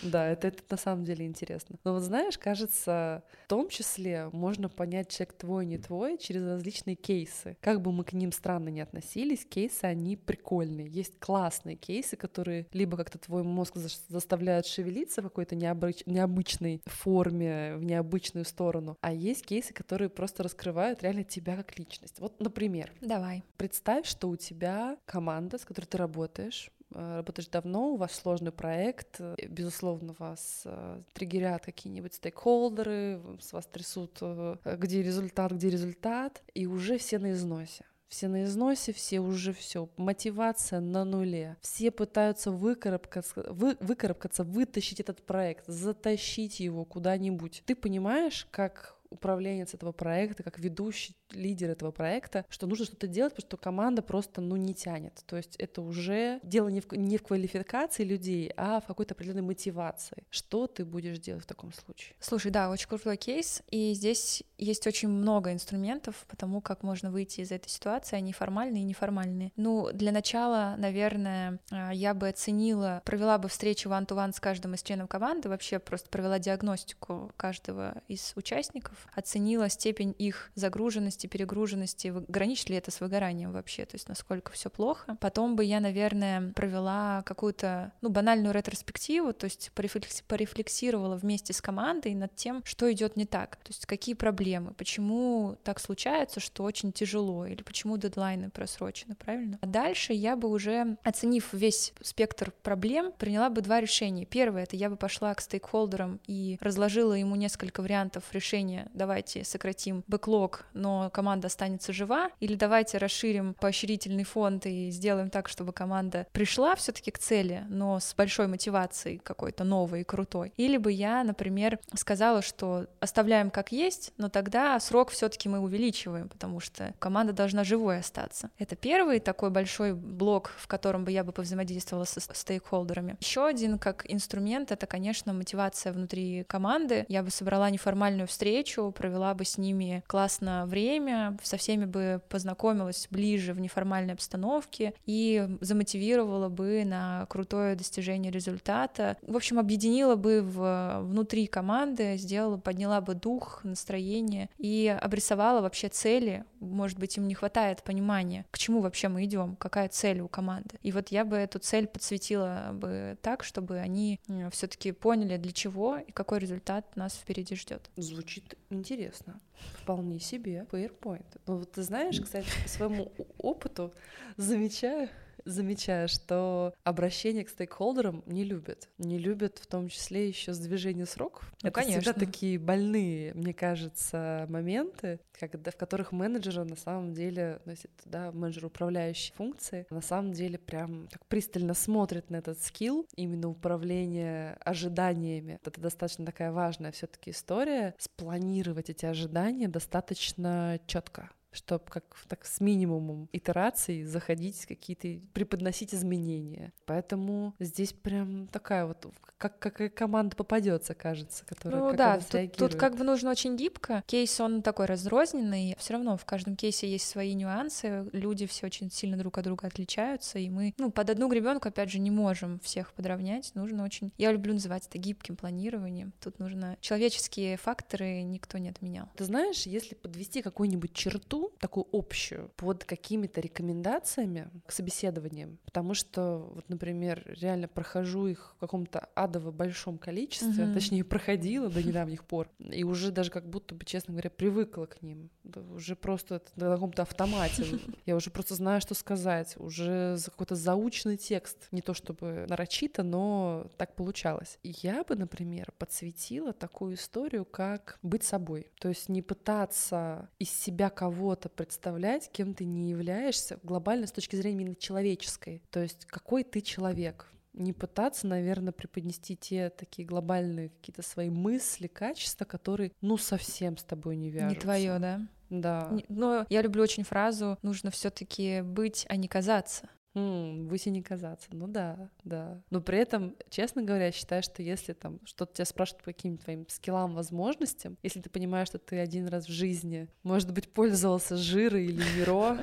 Да, 0.02 0.28
это, 0.28 0.48
это 0.48 0.62
на 0.68 0.76
самом 0.76 1.04
деле 1.04 1.24
интересно. 1.26 1.76
Но 1.84 1.92
вот 1.92 2.02
знаешь, 2.02 2.36
кажется, 2.36 3.22
в 3.44 3.48
том 3.48 3.68
числе 3.68 4.28
можно 4.32 4.68
понять, 4.68 5.08
человек 5.08 5.34
твой, 5.34 5.64
не 5.64 5.78
твой, 5.78 6.18
через 6.18 6.44
различные 6.44 6.96
кейсы. 6.96 7.56
Как 7.60 7.80
бы 7.80 7.92
мы 7.92 8.04
к 8.04 8.12
ним 8.12 8.32
странно 8.32 8.68
не 8.70 8.80
относились, 8.80 9.44
кейсы, 9.44 9.84
они 9.84 10.16
прикольные. 10.16 10.88
Есть 10.88 11.18
классные 11.20 11.76
кейсы, 11.76 12.16
которые 12.16 12.66
либо 12.72 12.96
как-то 12.96 13.18
твой 13.18 13.44
мозг 13.44 13.76
заставляют 14.08 14.66
шевелиться 14.66 15.20
в 15.20 15.24
какой-то 15.24 15.54
необыч... 15.54 16.02
необычной 16.06 16.82
форме, 16.86 17.76
в 17.76 17.84
необычную 17.92 18.44
сторону, 18.44 18.96
а 19.00 19.12
есть 19.12 19.44
кейсы, 19.46 19.72
которые 19.72 20.08
просто 20.08 20.42
раскрывают 20.42 21.02
реально 21.02 21.24
тебя 21.24 21.56
как 21.56 21.78
личность. 21.78 22.20
Вот, 22.20 22.40
например. 22.40 22.92
Давай. 23.00 23.42
Представь, 23.56 24.06
что 24.06 24.28
у 24.28 24.36
тебя 24.36 24.96
команда, 25.06 25.58
с 25.58 25.64
которой 25.64 25.86
ты 25.86 25.98
работаешь, 25.98 26.70
Э, 26.94 27.16
работаешь 27.16 27.48
давно, 27.48 27.92
у 27.92 27.96
вас 27.96 28.12
сложный 28.12 28.52
проект, 28.52 29.20
э, 29.20 29.34
безусловно, 29.48 30.14
вас 30.18 30.62
э, 30.64 31.02
триггерят 31.12 31.64
какие-нибудь 31.64 32.14
стейкхолдеры, 32.14 33.20
с 33.40 33.52
вас 33.52 33.66
трясут, 33.66 34.20
где 34.64 35.02
результат, 35.02 35.52
где 35.52 35.70
результат, 35.70 36.42
и 36.54 36.66
уже 36.66 36.98
все 36.98 37.18
на 37.18 37.32
износе. 37.32 37.84
Все 38.12 38.28
на 38.28 38.44
износе, 38.44 38.92
все 38.92 39.20
уже 39.20 39.54
все, 39.54 39.88
мотивация 39.96 40.80
на 40.80 41.02
нуле. 41.02 41.56
Все 41.62 41.90
пытаются 41.90 42.50
выкарабкаться, 42.50 43.42
вы, 43.48 43.78
выкарабкаться, 43.80 44.44
вытащить 44.44 45.00
этот 45.00 45.24
проект, 45.24 45.64
затащить 45.66 46.60
его 46.60 46.84
куда-нибудь. 46.84 47.62
Ты 47.64 47.74
понимаешь, 47.74 48.46
как 48.50 48.98
управленец 49.12 49.74
этого 49.74 49.92
проекта, 49.92 50.42
как 50.42 50.58
ведущий 50.58 51.16
лидер 51.30 51.70
этого 51.70 51.90
проекта, 51.90 52.44
что 52.48 52.66
нужно 52.66 52.84
что-то 52.86 53.06
делать, 53.06 53.34
потому 53.34 53.48
что 53.48 53.56
команда 53.56 54.02
просто, 54.02 54.40
ну, 54.40 54.56
не 54.56 54.74
тянет. 54.74 55.22
То 55.26 55.36
есть 55.36 55.56
это 55.56 55.82
уже 55.82 56.40
дело 56.42 56.68
не 56.68 56.80
в, 56.80 56.92
не 56.92 57.16
в 57.16 57.22
квалификации 57.22 58.04
людей, 58.04 58.52
а 58.56 58.80
в 58.80 58.86
какой-то 58.86 59.14
определенной 59.14 59.42
мотивации. 59.42 60.24
Что 60.30 60.66
ты 60.66 60.84
будешь 60.84 61.18
делать 61.18 61.44
в 61.44 61.46
таком 61.46 61.72
случае? 61.72 62.14
Слушай, 62.20 62.50
да, 62.50 62.70
очень 62.70 62.88
крутой 62.88 63.16
кейс, 63.16 63.62
и 63.70 63.94
здесь 63.94 64.42
есть 64.58 64.86
очень 64.86 65.08
много 65.08 65.52
инструментов 65.52 66.24
по 66.28 66.36
тому, 66.36 66.60
как 66.60 66.82
можно 66.82 67.10
выйти 67.10 67.40
из 67.40 67.50
этой 67.52 67.68
ситуации, 67.68 68.16
они 68.16 68.32
формальные 68.32 68.82
и 68.82 68.86
неформальные. 68.86 69.52
Ну, 69.56 69.90
для 69.92 70.12
начала, 70.12 70.74
наверное, 70.78 71.58
а, 71.70 71.92
я 71.92 72.14
бы 72.14 72.28
оценила, 72.28 73.02
провела 73.04 73.38
бы 73.38 73.48
встречу 73.48 73.88
one-to-one 73.88 74.32
с 74.32 74.40
каждым 74.40 74.74
из 74.74 74.82
членов 74.82 75.08
команды, 75.08 75.48
вообще 75.48 75.78
просто 75.78 76.08
провела 76.08 76.38
диагностику 76.38 77.32
каждого 77.36 78.02
из 78.08 78.32
участников, 78.36 79.01
оценила 79.14 79.68
степень 79.68 80.14
их 80.18 80.50
загруженности 80.54 81.26
перегруженности, 81.26 82.12
граничит 82.28 82.70
ли 82.70 82.76
это 82.76 82.90
с 82.90 83.00
выгоранием 83.00 83.52
вообще, 83.52 83.84
то 83.84 83.94
есть 83.94 84.08
насколько 84.08 84.52
все 84.52 84.70
плохо. 84.70 85.16
Потом 85.20 85.56
бы 85.56 85.64
я, 85.64 85.80
наверное, 85.80 86.52
провела 86.52 87.22
какую-то, 87.24 87.92
ну, 88.00 88.08
банальную 88.08 88.54
ретроспективу, 88.54 89.32
то 89.32 89.44
есть 89.44 89.70
порефлексировала 89.72 91.16
вместе 91.16 91.52
с 91.52 91.60
командой 91.60 92.14
над 92.14 92.34
тем, 92.34 92.62
что 92.64 92.90
идет 92.92 93.16
не 93.16 93.26
так, 93.26 93.56
то 93.56 93.68
есть 93.68 93.86
какие 93.86 94.14
проблемы, 94.14 94.74
почему 94.74 95.56
так 95.62 95.80
случается, 95.80 96.40
что 96.40 96.62
очень 96.62 96.92
тяжело, 96.92 97.46
или 97.46 97.62
почему 97.62 97.96
дедлайны 97.96 98.50
просрочены, 98.50 99.14
правильно? 99.14 99.58
А 99.60 99.66
дальше 99.66 100.12
я 100.12 100.36
бы 100.36 100.48
уже, 100.48 100.96
оценив 101.02 101.52
весь 101.52 101.92
спектр 102.00 102.52
проблем, 102.62 103.12
приняла 103.18 103.50
бы 103.50 103.60
два 103.60 103.80
решения. 103.80 104.26
Первое— 104.26 104.62
это 104.64 104.76
я 104.76 104.90
бы 104.90 104.96
пошла 104.96 105.34
к 105.34 105.40
стейкхолдерам 105.40 106.20
и 106.26 106.58
разложила 106.60 107.14
ему 107.14 107.36
несколько 107.36 107.80
вариантов 107.82 108.24
решения 108.32 108.88
давайте 108.94 109.44
сократим 109.44 110.04
бэклог, 110.06 110.66
но 110.74 111.10
команда 111.10 111.46
останется 111.46 111.92
жива, 111.92 112.30
или 112.40 112.54
давайте 112.54 112.98
расширим 112.98 113.54
поощрительный 113.54 114.24
фонд 114.24 114.66
и 114.66 114.90
сделаем 114.90 115.30
так, 115.30 115.48
чтобы 115.48 115.72
команда 115.72 116.26
пришла 116.32 116.74
все 116.74 116.92
таки 116.92 117.10
к 117.10 117.18
цели, 117.18 117.64
но 117.68 118.00
с 118.00 118.14
большой 118.14 118.46
мотивацией 118.46 119.18
какой-то 119.18 119.64
новой 119.64 120.02
и 120.02 120.04
крутой. 120.04 120.52
Или 120.56 120.76
бы 120.76 120.92
я, 120.92 121.24
например, 121.24 121.78
сказала, 121.94 122.42
что 122.42 122.86
оставляем 123.00 123.50
как 123.50 123.72
есть, 123.72 124.12
но 124.16 124.28
тогда 124.28 124.78
срок 124.80 125.10
все 125.10 125.28
таки 125.28 125.48
мы 125.48 125.60
увеличиваем, 125.60 126.28
потому 126.28 126.60
что 126.60 126.94
команда 126.98 127.32
должна 127.32 127.64
живой 127.64 127.98
остаться. 127.98 128.50
Это 128.58 128.76
первый 128.76 129.20
такой 129.20 129.50
большой 129.50 129.94
блок, 129.94 130.52
в 130.56 130.66
котором 130.66 131.04
бы 131.04 131.10
я 131.10 131.24
бы 131.24 131.32
повзаимодействовала 131.32 132.04
со 132.04 132.20
стейкхолдерами. 132.20 133.16
Еще 133.20 133.46
один 133.46 133.78
как 133.78 134.04
инструмент— 134.10 134.70
это, 134.72 134.86
конечно, 134.86 135.32
мотивация 135.32 135.92
внутри 135.92 136.44
команды. 136.44 137.04
Я 137.08 137.22
бы 137.22 137.30
собрала 137.30 137.70
неформальную 137.70 138.26
встречу, 138.26 138.81
провела 138.90 139.34
бы 139.34 139.44
с 139.44 139.58
ними 139.58 140.02
классно 140.06 140.66
время, 140.66 141.38
со 141.42 141.56
всеми 141.56 141.84
бы 141.84 142.20
познакомилась 142.28 143.06
ближе 143.10 143.52
в 143.52 143.60
неформальной 143.60 144.14
обстановке 144.14 144.94
и 145.06 145.48
замотивировала 145.60 146.48
бы 146.48 146.84
на 146.84 147.26
крутое 147.26 147.76
достижение 147.76 148.32
результата. 148.32 149.16
В 149.22 149.36
общем, 149.36 149.58
объединила 149.58 150.16
бы 150.16 150.42
в, 150.42 151.00
внутри 151.02 151.46
команды, 151.46 152.16
сделала, 152.16 152.56
подняла 152.56 153.00
бы 153.00 153.14
дух, 153.14 153.60
настроение 153.62 154.48
и 154.58 154.88
обрисовала 155.00 155.60
вообще 155.60 155.88
цели. 155.88 156.44
Может 156.60 156.98
быть, 156.98 157.16
им 157.16 157.28
не 157.28 157.34
хватает 157.34 157.82
понимания, 157.82 158.46
к 158.50 158.58
чему 158.58 158.80
вообще 158.80 159.08
мы 159.08 159.24
идем, 159.24 159.56
какая 159.56 159.88
цель 159.88 160.20
у 160.20 160.28
команды. 160.28 160.76
И 160.82 160.92
вот 160.92 161.08
я 161.08 161.24
бы 161.24 161.36
эту 161.36 161.58
цель 161.58 161.86
подсветила 161.86 162.70
бы 162.72 163.18
так, 163.20 163.44
чтобы 163.44 163.78
они 163.78 164.18
все-таки 164.50 164.92
поняли, 164.92 165.36
для 165.36 165.52
чего 165.52 165.98
и 165.98 166.12
какой 166.12 166.38
результат 166.38 166.96
нас 166.96 167.14
впереди 167.14 167.54
ждет. 167.54 167.90
Звучит 167.96 168.56
интересно. 168.72 169.40
Вполне 169.82 170.18
себе. 170.20 170.66
PowerPoint. 170.70 171.40
Ну 171.46 171.58
вот 171.58 171.72
ты 171.72 171.82
знаешь, 171.82 172.20
кстати, 172.20 172.46
по 172.62 172.68
своему 172.68 173.12
опыту 173.38 173.92
замечаю, 174.36 175.08
замечаю, 175.44 176.08
что 176.08 176.74
обращение 176.84 177.44
к 177.44 177.50
стейкхолдерам 177.50 178.22
не 178.26 178.44
любят. 178.44 178.88
Не 178.98 179.18
любят 179.18 179.58
в 179.58 179.66
том 179.66 179.88
числе 179.88 180.28
еще 180.28 180.52
сдвижение 180.52 181.06
сроков. 181.06 181.52
Ну, 181.62 181.68
Это 181.68 181.80
конечно. 181.80 182.00
всегда 182.00 182.18
такие 182.18 182.58
больные, 182.58 183.34
мне 183.34 183.52
кажется, 183.52 184.46
моменты, 184.48 185.20
когда, 185.38 185.70
в 185.70 185.76
которых 185.76 186.12
менеджеры 186.12 186.64
на 186.64 186.76
самом 186.76 187.14
деле, 187.14 187.60
ну, 187.64 187.72
если 187.72 187.90
это, 187.98 188.08
да, 188.08 188.32
менеджер 188.32 188.66
управляющей 188.66 189.34
функции, 189.34 189.86
на 189.90 190.00
самом 190.02 190.32
деле 190.32 190.58
прям 190.58 191.08
так 191.08 191.26
пристально 191.26 191.74
смотрит 191.74 192.30
на 192.30 192.36
этот 192.36 192.60
скилл, 192.62 193.06
именно 193.16 193.48
управление 193.48 194.54
ожиданиями. 194.64 195.58
Это 195.64 195.80
достаточно 195.80 196.26
такая 196.26 196.52
важная 196.52 196.92
все 196.92 197.06
таки 197.06 197.30
история, 197.30 197.94
спланировать 197.98 198.90
эти 198.90 199.06
ожидания 199.06 199.68
достаточно 199.68 200.78
четко 200.86 201.30
чтобы 201.52 201.84
как 201.88 202.04
так 202.28 202.44
с 202.44 202.60
минимумом 202.60 203.28
итераций 203.32 204.04
заходить 204.04 204.66
какие-то 204.66 205.24
преподносить 205.32 205.94
изменения. 205.94 206.72
Поэтому 206.86 207.54
здесь 207.58 207.92
прям 207.92 208.48
такая 208.48 208.86
вот 208.86 209.06
как 209.42 209.58
какая 209.58 209.88
команда 209.88 210.36
попадется, 210.36 210.94
кажется, 210.94 211.44
которая 211.44 211.80
ну 211.80 211.88
как 211.88 211.96
да, 211.96 212.20
тут, 212.20 212.52
тут 212.52 212.74
как 212.76 212.96
бы 212.96 213.02
нужно 213.02 213.30
очень 213.30 213.56
гибко. 213.56 214.04
Кейс 214.06 214.38
он 214.40 214.62
такой 214.62 214.86
разрозненный, 214.86 215.74
все 215.80 215.94
равно 215.94 216.16
в 216.16 216.24
каждом 216.24 216.54
кейсе 216.54 216.88
есть 216.88 217.08
свои 217.08 217.34
нюансы. 217.34 218.08
Люди 218.12 218.46
все 218.46 218.66
очень 218.66 218.88
сильно 218.90 219.16
друг 219.16 219.38
от 219.38 219.44
друга 219.44 219.66
отличаются, 219.66 220.38
и 220.38 220.48
мы, 220.48 220.74
ну, 220.78 220.92
под 220.92 221.10
одну 221.10 221.28
гребенку, 221.28 221.68
опять 221.68 221.90
же, 221.90 221.98
не 221.98 222.12
можем 222.12 222.60
всех 222.60 222.92
подровнять. 222.92 223.50
Нужно 223.56 223.82
очень, 223.82 224.12
я 224.16 224.30
люблю 224.30 224.52
называть 224.52 224.86
это 224.86 224.98
гибким 224.98 225.34
планированием. 225.34 226.12
Тут 226.20 226.38
нужно 226.38 226.76
человеческие 226.80 227.56
факторы 227.56 228.22
никто 228.22 228.58
не 228.58 228.68
отменял. 228.68 229.08
Ты 229.16 229.24
знаешь, 229.24 229.66
если 229.66 229.96
подвести 229.96 230.42
какую-нибудь 230.42 230.92
черту, 230.92 231.41
такую 231.58 231.86
общую, 231.92 232.50
под 232.56 232.84
какими-то 232.84 233.40
рекомендациями 233.40 234.50
к 234.66 234.72
собеседованиям, 234.72 235.58
потому 235.64 235.94
что, 235.94 236.50
вот, 236.54 236.68
например, 236.68 237.22
реально 237.40 237.68
прохожу 237.68 238.26
их 238.26 238.54
в 238.56 238.60
каком-то 238.60 239.08
адово 239.14 239.50
большом 239.50 239.98
количестве, 239.98 240.64
Мгм. 240.64 240.74
точнее, 240.74 241.04
проходила 241.04 241.68
до 241.68 241.82
недавних 241.82 242.24
пор, 242.24 242.48
и 242.58 242.84
уже 242.84 243.10
даже 243.10 243.30
как 243.30 243.48
будто 243.48 243.74
бы, 243.74 243.84
честно 243.84 244.12
говоря, 244.12 244.30
привыкла 244.30 244.86
к 244.86 245.02
ним. 245.02 245.30
Уже 245.74 245.96
просто 245.96 246.42
на 246.56 246.72
каком-то 246.72 247.02
автомате. 247.02 247.64
Я 248.06 248.16
уже 248.16 248.30
просто 248.30 248.54
знаю, 248.54 248.80
что 248.80 248.94
сказать. 248.94 249.54
Уже 249.58 250.16
за 250.16 250.30
какой-то 250.30 250.54
заученный 250.54 251.16
текст. 251.16 251.68
Не 251.72 251.82
то 251.82 251.94
чтобы 251.94 252.46
нарочито, 252.48 253.02
но 253.02 253.66
так 253.76 253.94
получалось. 253.94 254.58
И 254.62 254.74
я 254.82 255.04
бы, 255.04 255.14
например, 255.16 255.72
подсветила 255.78 256.52
такую 256.52 256.94
историю, 256.94 257.44
как 257.44 257.98
быть 258.02 258.24
собой. 258.24 258.70
То 258.80 258.88
есть 258.88 259.08
не 259.08 259.22
пытаться 259.22 260.28
из 260.38 260.50
себя 260.50 260.90
кого-то 261.32 261.48
представлять, 261.48 262.30
кем 262.30 262.52
ты 262.52 262.66
не 262.66 262.90
являешься, 262.90 263.58
глобально 263.62 264.06
с 264.06 264.12
точки 264.12 264.36
зрения 264.36 264.64
именно 264.64 264.76
человеческой. 264.76 265.62
То 265.70 265.80
есть 265.80 266.04
какой 266.04 266.44
ты 266.44 266.60
человек 266.60 267.26
не 267.54 267.72
пытаться, 267.72 268.26
наверное, 268.26 268.72
преподнести 268.72 269.34
те 269.36 269.70
такие 269.70 270.06
глобальные 270.06 270.68
какие-то 270.70 271.02
свои 271.02 271.30
мысли, 271.30 271.86
качества, 271.86 272.44
которые, 272.44 272.92
ну, 273.00 273.16
совсем 273.16 273.78
с 273.78 273.84
тобой 273.84 274.16
не 274.16 274.30
вяжутся. 274.30 274.54
Не 274.54 274.60
твое, 274.60 274.98
да? 274.98 275.20
Да. 275.48 275.98
Но 276.08 276.46
я 276.50 276.62
люблю 276.62 276.82
очень 276.82 277.04
фразу 277.04 277.58
«нужно 277.62 277.90
все-таки 277.90 278.60
быть, 278.62 279.06
а 279.08 279.16
не 279.16 279.28
казаться». 279.28 279.88
М, 280.14 280.68
быть 280.68 280.86
и 280.86 280.90
не 280.90 281.02
казаться. 281.02 281.48
Ну 281.52 281.66
да, 281.66 282.10
да. 282.24 282.62
Но 282.70 282.82
при 282.82 282.98
этом, 282.98 283.34
честно 283.48 283.82
говоря, 283.82 284.06
я 284.06 284.12
считаю, 284.12 284.42
что 284.42 284.62
если 284.62 284.92
там 284.92 285.20
что-то 285.24 285.54
тебя 285.54 285.64
спрашивают 285.64 286.04
по 286.04 286.12
каким-то 286.12 286.44
твоим 286.44 286.68
скиллам, 286.68 287.14
возможностям, 287.14 287.96
если 288.02 288.20
ты 288.20 288.28
понимаешь, 288.28 288.68
что 288.68 288.78
ты 288.78 288.98
один 288.98 289.26
раз 289.28 289.46
в 289.46 289.52
жизни, 289.52 290.08
может 290.22 290.52
быть, 290.52 290.70
пользовался 290.70 291.36
жирой 291.36 291.86
или 291.86 292.02
миро, 292.18 292.62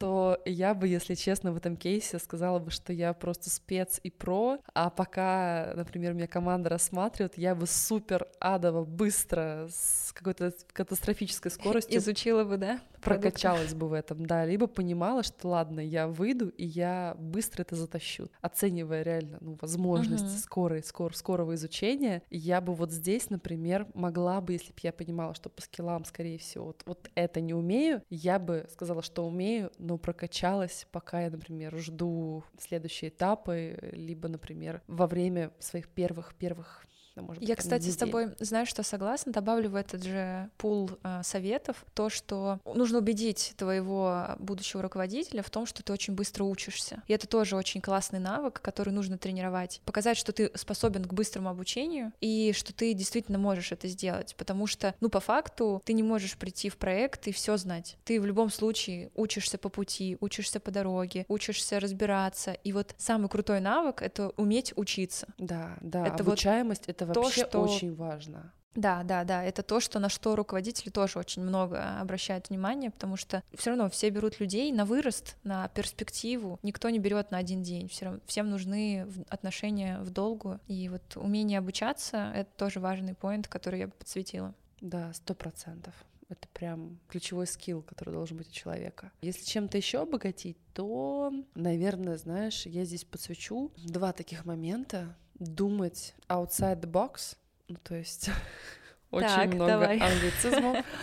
то 0.00 0.38
я 0.46 0.72
бы, 0.72 0.88
если 0.88 1.14
честно, 1.14 1.52
в 1.52 1.58
этом 1.58 1.76
кейсе 1.76 2.18
сказала 2.18 2.58
бы, 2.58 2.70
что 2.70 2.90
я 2.90 3.12
просто 3.12 3.50
спец 3.50 4.00
и 4.02 4.10
про, 4.10 4.58
а 4.72 4.88
пока, 4.88 5.74
например, 5.76 6.14
меня 6.14 6.26
команда 6.26 6.70
рассматривает, 6.70 7.36
я 7.36 7.54
бы 7.54 7.66
супер 7.66 8.26
адово 8.40 8.84
быстро 8.86 9.68
с 9.70 10.10
какой-то 10.14 10.54
катастрофической 10.72 11.50
скоростью 11.50 11.98
Изучила 11.98 12.44
бы, 12.44 12.56
да? 12.56 12.80
прокачалась 13.02 13.74
бы 13.74 13.88
в 13.88 13.92
этом, 13.92 14.24
да, 14.24 14.44
либо 14.46 14.66
понимала, 14.66 15.22
что 15.22 15.48
ладно, 15.48 15.80
я 15.80 16.08
выйду 16.08 16.48
и 16.48 16.64
я 16.66 17.14
быстро 17.18 17.62
это 17.62 17.76
затащу, 17.76 18.28
оценивая 18.40 19.02
реально, 19.02 19.38
ну, 19.40 19.58
возможности 19.60 20.30
Мгм. 20.30 20.38
скорой, 20.38 20.82
скор, 20.82 21.14
скорого 21.16 21.54
изучения, 21.54 22.22
я 22.30 22.60
бы 22.60 22.74
вот 22.74 22.90
здесь, 22.90 23.30
например, 23.30 23.86
могла 23.94 24.40
бы, 24.40 24.52
если 24.54 24.68
бы 24.72 24.78
я 24.82 24.92
понимала, 24.92 25.34
что 25.34 25.48
по 25.50 25.62
скиллам, 25.62 26.04
скорее 26.04 26.38
всего, 26.38 26.66
вот, 26.66 26.82
вот 26.86 27.10
это 27.14 27.40
не 27.40 27.54
умею, 27.54 28.02
я 28.10 28.38
бы 28.38 28.66
сказала, 28.70 29.02
что 29.02 29.26
умею, 29.26 29.70
но 29.90 29.98
прокачалась, 29.98 30.86
пока 30.92 31.22
я, 31.22 31.30
например, 31.30 31.76
жду 31.76 32.44
следующие 32.56 33.10
этапы, 33.10 33.76
либо, 33.90 34.28
например, 34.28 34.82
во 34.86 35.08
время 35.08 35.50
своих 35.58 35.88
первых 35.88 36.36
ну, 37.20 37.26
может 37.28 37.40
быть, 37.40 37.48
Я, 37.48 37.56
кстати, 37.56 37.88
с 37.88 37.96
тобой, 37.96 38.30
знаешь, 38.40 38.68
что 38.68 38.82
согласна, 38.82 39.32
добавлю 39.32 39.70
в 39.70 39.74
этот 39.74 40.02
же 40.02 40.50
пул 40.56 40.90
а, 41.02 41.22
советов 41.22 41.84
то, 41.94 42.10
что 42.10 42.60
нужно 42.64 42.98
убедить 42.98 43.54
твоего 43.56 44.36
будущего 44.38 44.82
руководителя 44.82 45.42
в 45.42 45.50
том, 45.50 45.66
что 45.66 45.82
ты 45.82 45.92
очень 45.92 46.14
быстро 46.14 46.44
учишься. 46.44 47.02
И 47.06 47.12
это 47.12 47.26
тоже 47.26 47.56
очень 47.56 47.80
классный 47.80 48.18
навык, 48.18 48.60
который 48.60 48.92
нужно 48.92 49.18
тренировать. 49.18 49.80
Показать, 49.84 50.16
что 50.16 50.32
ты 50.32 50.50
способен 50.54 51.04
к 51.04 51.12
быстрому 51.12 51.48
обучению 51.48 52.12
и 52.20 52.52
что 52.54 52.72
ты 52.72 52.94
действительно 52.94 53.38
можешь 53.38 53.72
это 53.72 53.88
сделать. 53.88 54.34
Потому 54.36 54.66
что, 54.66 54.94
ну, 55.00 55.08
по 55.08 55.20
факту, 55.20 55.82
ты 55.84 55.92
не 55.92 56.02
можешь 56.02 56.36
прийти 56.36 56.68
в 56.68 56.76
проект 56.76 57.26
и 57.28 57.32
все 57.32 57.56
знать. 57.56 57.96
Ты 58.04 58.20
в 58.20 58.26
любом 58.26 58.50
случае 58.50 59.10
учишься 59.14 59.58
по 59.58 59.68
пути, 59.68 60.16
учишься 60.20 60.60
по 60.60 60.70
дороге, 60.70 61.24
учишься 61.28 61.80
разбираться. 61.80 62.52
И 62.52 62.72
вот 62.72 62.94
самый 62.98 63.28
крутой 63.28 63.60
навык— 63.60 64.02
это 64.02 64.30
уметь 64.36 64.72
учиться. 64.76 65.26
Да, 65.38 65.76
да, 65.80 66.06
Это 66.06 66.22
вот 66.24 66.40
обучаемость 66.40 66.84
то, 67.14 67.30
что- 67.30 67.60
очень 67.60 67.94
важно. 67.94 68.52
Да, 68.76 69.02
да, 69.02 69.24
да, 69.24 69.42
это 69.42 69.64
то, 69.64 69.80
что 69.80 69.98
на 69.98 70.08
что 70.08 70.36
руководители 70.36 70.90
тоже 70.90 71.18
очень 71.18 71.42
много 71.42 71.98
обращают 71.98 72.50
внимание, 72.50 72.90
потому 72.90 73.16
что 73.16 73.42
все 73.54 73.70
равно 73.70 73.90
все 73.90 74.10
берут 74.10 74.38
людей 74.38 74.70
на 74.70 74.84
вырост, 74.84 75.36
на 75.42 75.66
перспективу. 75.68 76.60
Никто 76.62 76.88
не 76.88 77.00
берет 77.00 77.32
на 77.32 77.38
один 77.38 77.64
день. 77.64 77.88
Все 77.88 78.04
равно 78.04 78.20
всем 78.26 78.48
нужны 78.48 79.08
отношения 79.28 79.98
в 80.00 80.10
долгу. 80.10 80.60
И 80.68 80.88
вот 80.88 81.02
умение 81.16 81.58
обучаться 81.58 82.30
это 82.34 82.50
тоже 82.56 82.78
важный 82.78 83.14
поинт, 83.14 83.48
который 83.48 83.80
я 83.80 83.86
бы 83.88 83.92
подсветила. 83.92 84.54
Да, 84.80 85.12
сто 85.14 85.34
процентов. 85.34 85.92
Это 86.28 86.46
прям 86.52 87.00
ключевой 87.08 87.48
скилл, 87.48 87.82
который 87.82 88.14
должен 88.14 88.36
быть 88.36 88.48
у 88.50 88.52
человека. 88.52 89.10
Если 89.20 89.44
чем-то 89.44 89.76
еще 89.76 90.02
обогатить, 90.02 90.56
то, 90.74 91.32
наверное, 91.56 92.16
знаешь, 92.18 92.66
я 92.66 92.84
здесь 92.84 93.04
подсвечу 93.04 93.72
два 93.76 94.12
таких 94.12 94.44
момента. 94.44 95.16
Думать 95.40 96.14
outside 96.28 96.80
the 96.80 96.90
box, 96.90 97.36
ну, 97.66 97.76
то 97.82 97.96
есть 97.96 98.30
очень 99.10 99.26
Так, 99.28 99.54
много 99.54 99.70
давай. 99.70 99.98
англицизмов. 99.98 100.84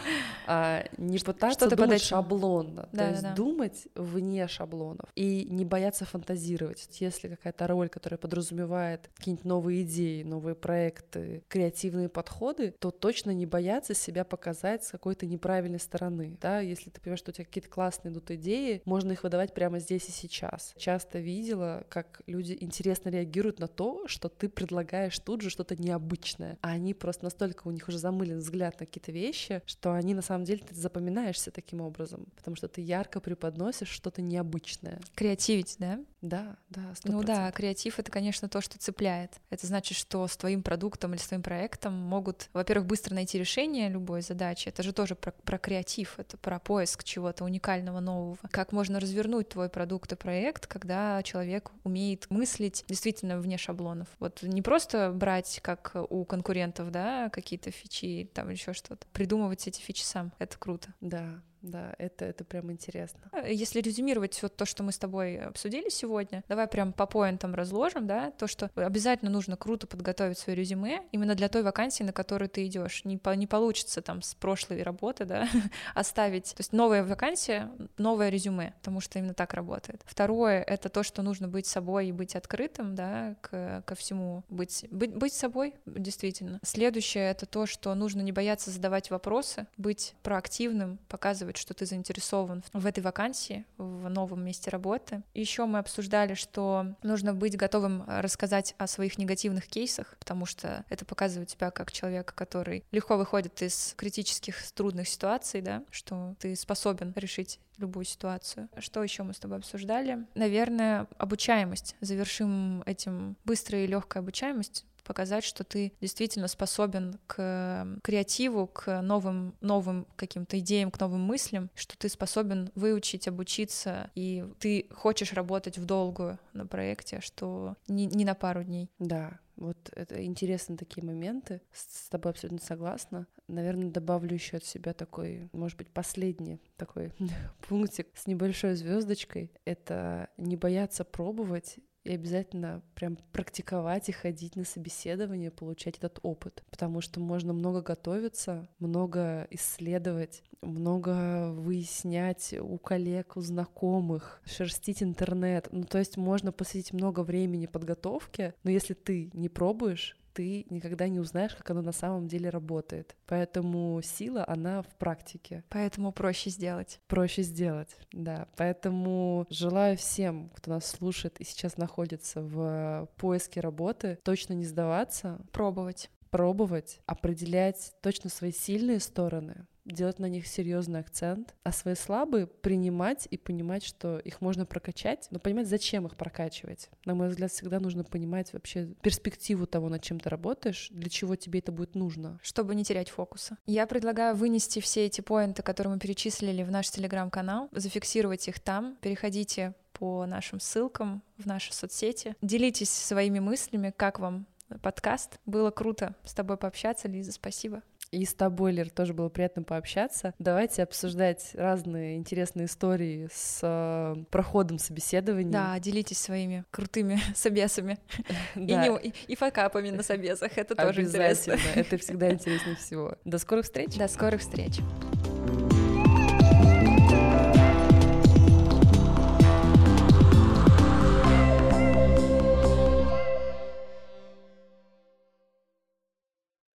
А, 0.49 0.85
не 0.97 1.19
пытаться 1.19 1.59
Что-то 1.59 1.75
думать 1.75 1.89
подать. 1.89 2.01
шаблонно, 2.03 2.87
Да, 2.93 3.03
то 3.03 3.09
есть 3.09 3.21
да, 3.21 3.33
думать 3.35 3.87
вне 3.95 4.47
шаблонов 4.47 5.09
и 5.13 5.43
не 5.43 5.65
бояться 5.65 6.05
фантазировать. 6.05 6.87
Если 7.01 7.27
какая-то 7.27 7.67
роль, 7.67 7.89
которая 7.89 8.17
подразумевает 8.17 9.09
какие-нибудь 9.17 9.43
новые 9.43 9.81
идеи, 9.83 10.23
новые 10.23 10.55
проекты, 10.55 11.43
креативные 11.49 12.07
подходы, 12.07 12.73
то 12.79 12.91
точно 12.91 13.31
не 13.31 13.45
бояться 13.45 13.93
себя 13.93 14.23
показать 14.23 14.85
с 14.85 14.91
какой-то 14.91 15.25
неправильной 15.25 15.81
стороны. 15.81 16.37
Да? 16.41 16.61
Если 16.61 16.91
ты 16.91 17.01
понимаешь, 17.01 17.19
что 17.19 17.31
у 17.31 17.33
тебя 17.33 17.43
какие-то 17.43 17.69
классные 17.69 18.13
идут 18.13 18.31
идеи, 18.31 18.81
можно 18.85 19.11
их 19.11 19.23
выдавать 19.23 19.53
прямо 19.53 19.79
здесь 19.79 20.07
и 20.07 20.11
сейчас. 20.13 20.73
Часто 20.77 21.19
видела, 21.19 21.83
как 21.89 22.21
люди 22.25 22.55
интересно 22.61 23.09
реагируют 23.09 23.59
на 23.59 23.67
то, 23.67 24.07
что 24.07 24.29
ты 24.29 24.47
предлагаешь 24.47 25.19
тут 25.19 25.41
же 25.41 25.49
что-то 25.49 25.75
необычное, 25.75 26.57
а 26.61 26.69
они 26.69 26.93
просто 26.93 27.25
настолько 27.25 27.67
у 27.67 27.71
них 27.71 27.85
уже 27.89 27.96
замылен 27.97 28.39
взгляд 28.39 28.79
на 28.79 28.85
какие-то 28.85 29.11
вещи, 29.11 29.61
что 29.65 29.93
они 29.93 30.13
на 30.13 30.21
самом 30.21 30.45
деле 30.45 30.63
ты 30.67 30.75
запоминаешься 30.75 31.51
таким 31.51 31.81
образом, 31.81 32.27
потому 32.35 32.55
что 32.55 32.67
ты 32.67 32.81
ярко 32.81 33.19
преподносишь 33.19 33.89
что-то 33.89 34.21
необычное. 34.21 34.99
Креативить, 35.15 35.75
да? 35.79 35.99
Да, 36.21 36.55
да, 36.69 36.93
Ну 37.03 37.21
да, 37.23 37.49
100%. 37.49 37.51
креатив 37.53 37.99
это, 37.99 38.11
конечно, 38.11 38.49
то, 38.49 38.59
что 38.61 38.79
цепляет. 38.79 39.39
Это 39.49 39.67
значит, 39.67 39.97
что 39.97 40.27
с 40.27 40.35
твоим 40.35 40.63
продуктом 40.63 41.13
или 41.13 41.21
с 41.21 41.27
твоим 41.27 41.43
проектом 41.43 41.93
могут, 41.93 42.49
во-первых, 42.53 42.87
быстро 42.87 43.13
найти 43.13 43.37
решение 43.37 43.89
любой 43.89 44.21
задачи. 44.21 44.69
Это 44.69 44.81
же 44.81 44.93
тоже 44.93 45.15
про, 45.15 45.31
про 45.31 45.57
креатив, 45.57 46.15
это 46.17 46.37
про 46.37 46.59
поиск 46.59 47.03
чего-то 47.03 47.43
уникального, 47.43 47.99
нового. 47.99 48.37
Как 48.51 48.71
можно 48.71 48.99
развернуть 48.99 49.49
твой 49.49 49.69
продукт 49.69 50.11
и 50.11 50.15
проект, 50.15 50.65
когда 50.65 51.21
человек 51.23 51.71
умеет 51.83 52.25
мыслить 52.29 52.83
действительно 52.87 53.39
вне 53.39 53.57
шаблонов. 53.57 54.07
Вот 54.19 54.41
не 54.41 54.61
просто 54.61 55.11
брать, 55.13 55.59
как 55.61 55.95
у 56.09 56.25
конкурентов, 56.25 56.91
да, 56.91 57.29
какие-то 57.29 57.69
фичи, 57.71 58.29
там 58.33 58.49
еще 58.49 58.73
что-то. 58.73 59.05
Придумывать 59.13 59.67
эти 59.67 59.79
фичи 59.81 60.03
сам. 60.03 60.31
Это 60.39 60.57
круто. 60.57 60.93
Да, 60.99 61.41
да, 61.71 61.93
это, 61.97 62.25
это 62.25 62.43
прям 62.43 62.71
интересно. 62.71 63.19
Э, 63.33 63.51
Если 63.53 63.81
резюмировать 63.81 64.41
вот 64.41 64.55
то, 64.55 64.65
что 64.65 64.83
мы 64.83 64.91
с 64.91 64.97
тобой 64.97 65.37
обсудили 65.39 65.89
сегодня, 65.89 66.43
давай 66.47 66.67
прям 66.67 66.93
по 66.93 67.05
поинтам 67.05 67.55
разложим, 67.55 68.07
да, 68.07 68.31
то, 68.31 68.47
что 68.47 68.69
обязательно 68.75 69.31
нужно 69.31 69.57
круто 69.57 69.87
подготовить 69.87 70.37
свое 70.37 70.55
резюме 70.57 71.03
именно 71.11 71.35
для 71.35 71.49
той 71.49 71.63
вакансии, 71.63 72.03
на 72.03 72.13
которую 72.13 72.49
ты 72.49 72.65
идешь. 72.65 73.03
Не, 73.05 73.17
по- 73.17 73.35
не 73.35 73.47
получится 73.47 74.01
там 74.01 74.21
с 74.21 74.35
прошлой 74.35 74.83
работы, 74.83 75.25
да, 75.25 75.47
оставить. 75.95 76.45
То 76.55 76.59
есть 76.61 76.73
новая 76.73 77.03
вакансия, 77.03 77.69
новое 77.97 78.29
резюме, 78.29 78.73
потому 78.79 79.01
что 79.01 79.19
именно 79.19 79.33
так 79.33 79.53
работает. 79.53 80.01
Второе— 80.05 80.61
это 80.67 80.89
то, 80.89 81.03
что 81.03 81.21
нужно 81.21 81.47
быть 81.47 81.65
собой 81.65 82.07
и 82.07 82.11
быть 82.11 82.35
открытым, 82.35 82.95
да, 82.95 83.35
к- 83.41 83.81
ко 83.85 83.95
всему. 83.95 84.43
Быть, 84.49 84.85
быть, 84.91 85.15
быть 85.15 85.33
собой, 85.33 85.73
действительно. 85.85 86.59
Следующее— 86.63 87.29
это 87.31 87.45
то, 87.45 87.65
что 87.65 87.93
нужно 87.95 88.21
не 88.21 88.31
бояться 88.31 88.71
задавать 88.71 89.09
вопросы, 89.09 89.67
быть 89.77 90.15
проактивным, 90.23 90.99
показывать, 91.09 91.56
что 91.57 91.73
ты 91.73 91.85
заинтересован 91.85 92.63
в 92.73 92.85
этой 92.85 93.01
вакансии, 93.01 93.65
в 93.77 94.09
новом 94.09 94.43
месте 94.43 94.69
работы. 94.69 95.23
Еще 95.33 95.65
мы 95.65 95.79
обсуждали, 95.79 96.33
что 96.33 96.95
нужно 97.03 97.33
быть 97.33 97.57
готовым 97.57 98.03
рассказать 98.07 98.75
о 98.77 98.87
своих 98.87 99.17
негативных 99.17 99.67
кейсах, 99.67 100.15
потому 100.19 100.45
что 100.45 100.85
это 100.89 101.05
показывает 101.05 101.49
тебя 101.49 101.71
как 101.71 101.91
человека, 101.91 102.33
который 102.33 102.83
легко 102.91 103.17
выходит 103.17 103.61
из 103.61 103.93
критических 103.97 104.71
трудных 104.71 105.07
ситуаций, 105.07 105.61
да, 105.61 105.83
что 105.91 106.35
ты 106.39 106.55
способен 106.55 107.13
решить 107.15 107.59
любую 107.77 108.05
ситуацию. 108.05 108.69
Что 108.79 109.03
еще 109.03 109.23
мы 109.23 109.33
с 109.33 109.39
тобой 109.39 109.57
обсуждали? 109.57 110.25
Наверное, 110.35 111.07
обучаемость. 111.17 111.95
Завершим 112.01 112.81
этим 112.85 113.37
быстрая 113.45 113.83
и 113.83 113.87
легкая 113.87 114.21
обучаемость 114.23 114.85
показать, 115.07 115.45
что 115.45 115.63
ты 115.63 115.93
действительно 116.01 116.49
способен 116.49 117.17
к 117.25 117.87
креативу, 118.03 118.67
к 118.67 119.01
новым, 119.01 119.55
новым 119.61 120.05
каким-то 120.17 120.59
идеям, 120.59 120.91
к 120.91 120.99
новым 120.99 121.21
мыслям, 121.21 121.69
что 121.73 121.97
ты 121.97 122.09
способен 122.09 122.69
выучить, 122.75 123.27
обучиться, 123.27 124.11
и 124.15 124.45
ты 124.59 124.87
хочешь 124.91 125.31
работать 125.33 125.77
в 125.77 125.85
долгую 125.85 126.37
на 126.53 126.67
проекте, 126.67 127.21
что 127.21 127.75
не, 127.87 128.05
не 128.05 128.25
на 128.25 128.35
пару 128.35 128.63
дней. 128.63 128.91
Да, 128.99 129.39
вот 129.57 129.77
это 129.95 130.23
интересные 130.23 130.77
такие 130.77 131.03
моменты. 131.03 131.61
С 131.71 132.09
тобой 132.09 132.31
абсолютно 132.31 132.63
согласна. 132.63 133.27
Наверное, 133.47 133.89
добавлю 133.89 134.33
еще 134.33 134.57
от 134.57 134.65
себя 134.65 134.93
такой, 134.93 135.49
может 135.51 135.77
быть, 135.77 135.89
последний 135.89 136.61
такой 136.75 137.11
пунктик 137.67 138.07
с 138.15 138.27
небольшой 138.27 138.75
звездочкой. 138.75 139.51
Это 139.65 140.29
не 140.37 140.55
бояться 140.55 141.03
пробовать 141.03 141.77
и 142.07 142.13
обязательно 142.13 142.81
прям 142.95 143.17
практиковать 143.33 144.07
и 144.07 144.13
ходить 144.13 144.55
на 144.55 144.63
собеседование, 144.63 145.51
получать 145.51 145.97
этот 145.97 146.19
опыт, 146.23 146.63
потому 146.71 147.01
что 147.01 147.19
можно 147.19 147.51
много 147.51 147.81
готовиться, 147.81 148.69
много 148.79 149.45
исследовать, 149.51 150.41
много 150.61 151.51
выяснять 151.51 152.55
у 152.59 152.77
коллег, 152.77 153.35
у 153.35 153.41
знакомых, 153.41 154.41
шерстить 154.45 155.03
интернет. 155.03 155.67
Ну, 155.71 155.83
то 155.83 155.97
есть 155.97 156.15
можно 156.15 156.53
посвятить 156.53 156.93
много 156.93 157.21
времени 157.21 157.65
подготовке, 157.65 158.53
но 158.63 158.71
если 158.71 158.93
ты 158.93 159.29
не 159.33 159.49
пробуешь, 159.49 160.17
ты 160.37 160.67
никогда 160.69 161.07
не 161.07 161.19
узнаешь, 161.19 161.55
как 161.55 161.71
оно 161.71 161.81
на 161.81 161.91
самом 161.91 162.27
деле 162.27 162.51
работает. 162.51 163.15
Поэтому 163.25 163.99
сила, 164.03 164.45
она 164.47 164.83
в 164.83 164.95
практике. 164.97 165.63
Поэтому 165.69 166.11
проще 166.11 166.51
сделать. 166.51 166.99
Проще 167.07 167.41
сделать, 167.41 167.97
да. 168.11 168.47
Поэтому 168.55 169.47
желаю 169.49 169.97
всем, 169.97 170.51
кто 170.53 170.69
нас 170.69 170.85
слушает 170.85 171.41
и 171.41 171.43
сейчас 171.43 171.77
находится 171.77 172.43
в 172.43 173.09
поиске 173.17 173.61
работы, 173.61 174.19
точно 174.23 174.53
не 174.53 174.65
сдаваться, 174.65 175.41
Пробовать. 175.51 176.11
пробовать, 176.29 176.99
определять 177.07 177.93
точно 178.03 178.29
свои 178.29 178.51
сильные 178.51 178.99
стороны, 178.99 179.65
делать 179.87 180.19
на 180.19 180.27
них 180.27 180.47
серьезный 180.47 180.99
акцент, 180.99 181.55
а 181.63 181.71
свои 181.71 181.95
слабые 181.95 182.47
принимать 182.47 183.27
и 183.29 183.37
понимать, 183.37 183.83
что 183.83 184.19
их 184.19 184.41
можно 184.41 184.65
прокачать, 184.65 185.27
но 185.31 185.39
понимать, 185.39 185.67
зачем 185.67 186.05
их 186.05 186.15
прокачивать. 186.15 186.89
На 187.05 187.15
мой 187.15 187.29
взгляд, 187.29 187.51
всегда 187.51 187.79
нужно 187.79 188.03
понимать 188.03 188.53
вообще 188.53 188.87
перспективу 189.01 189.65
того, 189.65 189.89
над 189.89 190.01
чем 190.01 190.19
ты 190.19 190.29
работаешь, 190.29 190.89
для 190.91 191.09
чего 191.09 191.35
тебе 191.35 191.59
это 191.59 191.71
будет 191.71 191.95
нужно. 191.95 192.39
чтобы 192.41 192.75
не 192.75 192.83
терять 192.83 193.09
фокуса. 193.09 193.57
Я 193.65 193.87
предлагаю 193.87 194.35
вынести 194.35 194.79
все 194.79 195.05
эти 195.05 195.21
поинты, 195.21 195.63
которые 195.63 195.93
мы 195.93 195.99
перечислили 195.99 196.63
в 196.63 196.71
наш 196.71 196.89
телеграм-канал, 196.89 197.69
зафиксировать 197.71 198.47
их 198.47 198.59
там. 198.59 198.97
Переходите 199.01 199.73
по 199.93 200.25
нашим 200.25 200.59
ссылкам 200.59 201.23
в 201.37 201.45
наши 201.45 201.73
соцсети. 201.73 202.35
Делитесь 202.41 202.91
своими 202.91 203.39
мыслями, 203.39 203.93
как 203.95 204.19
вам 204.19 204.45
подкаст. 204.81 205.39
Было 205.45 205.71
круто 205.71 206.15
с 206.23 206.33
тобой 206.33 206.57
пообщаться, 206.57 207.07
Лиза, 207.07 207.31
спасибо. 207.31 207.81
И 208.11 208.23
с 208.25 208.33
тобой, 208.33 208.71
Лер, 208.71 208.89
тоже 208.89 209.13
было 209.13 209.27
приятно 209.29 209.63
пообщаться. 209.63 210.33
Давайте 210.39 210.83
обсуждать 210.83 211.51
разные 211.53 212.15
интересные 212.15 212.67
истории 212.67 213.27
с 213.33 213.59
э, 213.61 214.15
проходом 214.31 214.79
собеседования. 214.79 215.51
Да, 215.51 215.77
делитесь 215.79 216.19
своими 216.19 216.63
крутыми 216.71 217.19
собесами 217.35 217.97
и, 218.55 218.59
не- 218.59 219.11
и- 219.27 219.35
факапами 219.35 219.89
на 219.89 220.03
собесах. 220.03 220.57
Это 220.57 220.75
тоже 220.75 221.01
интересно. 221.03 221.55
Это 221.75 221.97
всегда 221.97 222.31
интереснее 222.31 222.75
всего. 222.77 223.15
До 223.25 223.37
скорых 223.37 223.65
встреч! 223.65 223.95
До 223.97 224.07
скорых 224.07 224.41
встреч. 224.41 224.77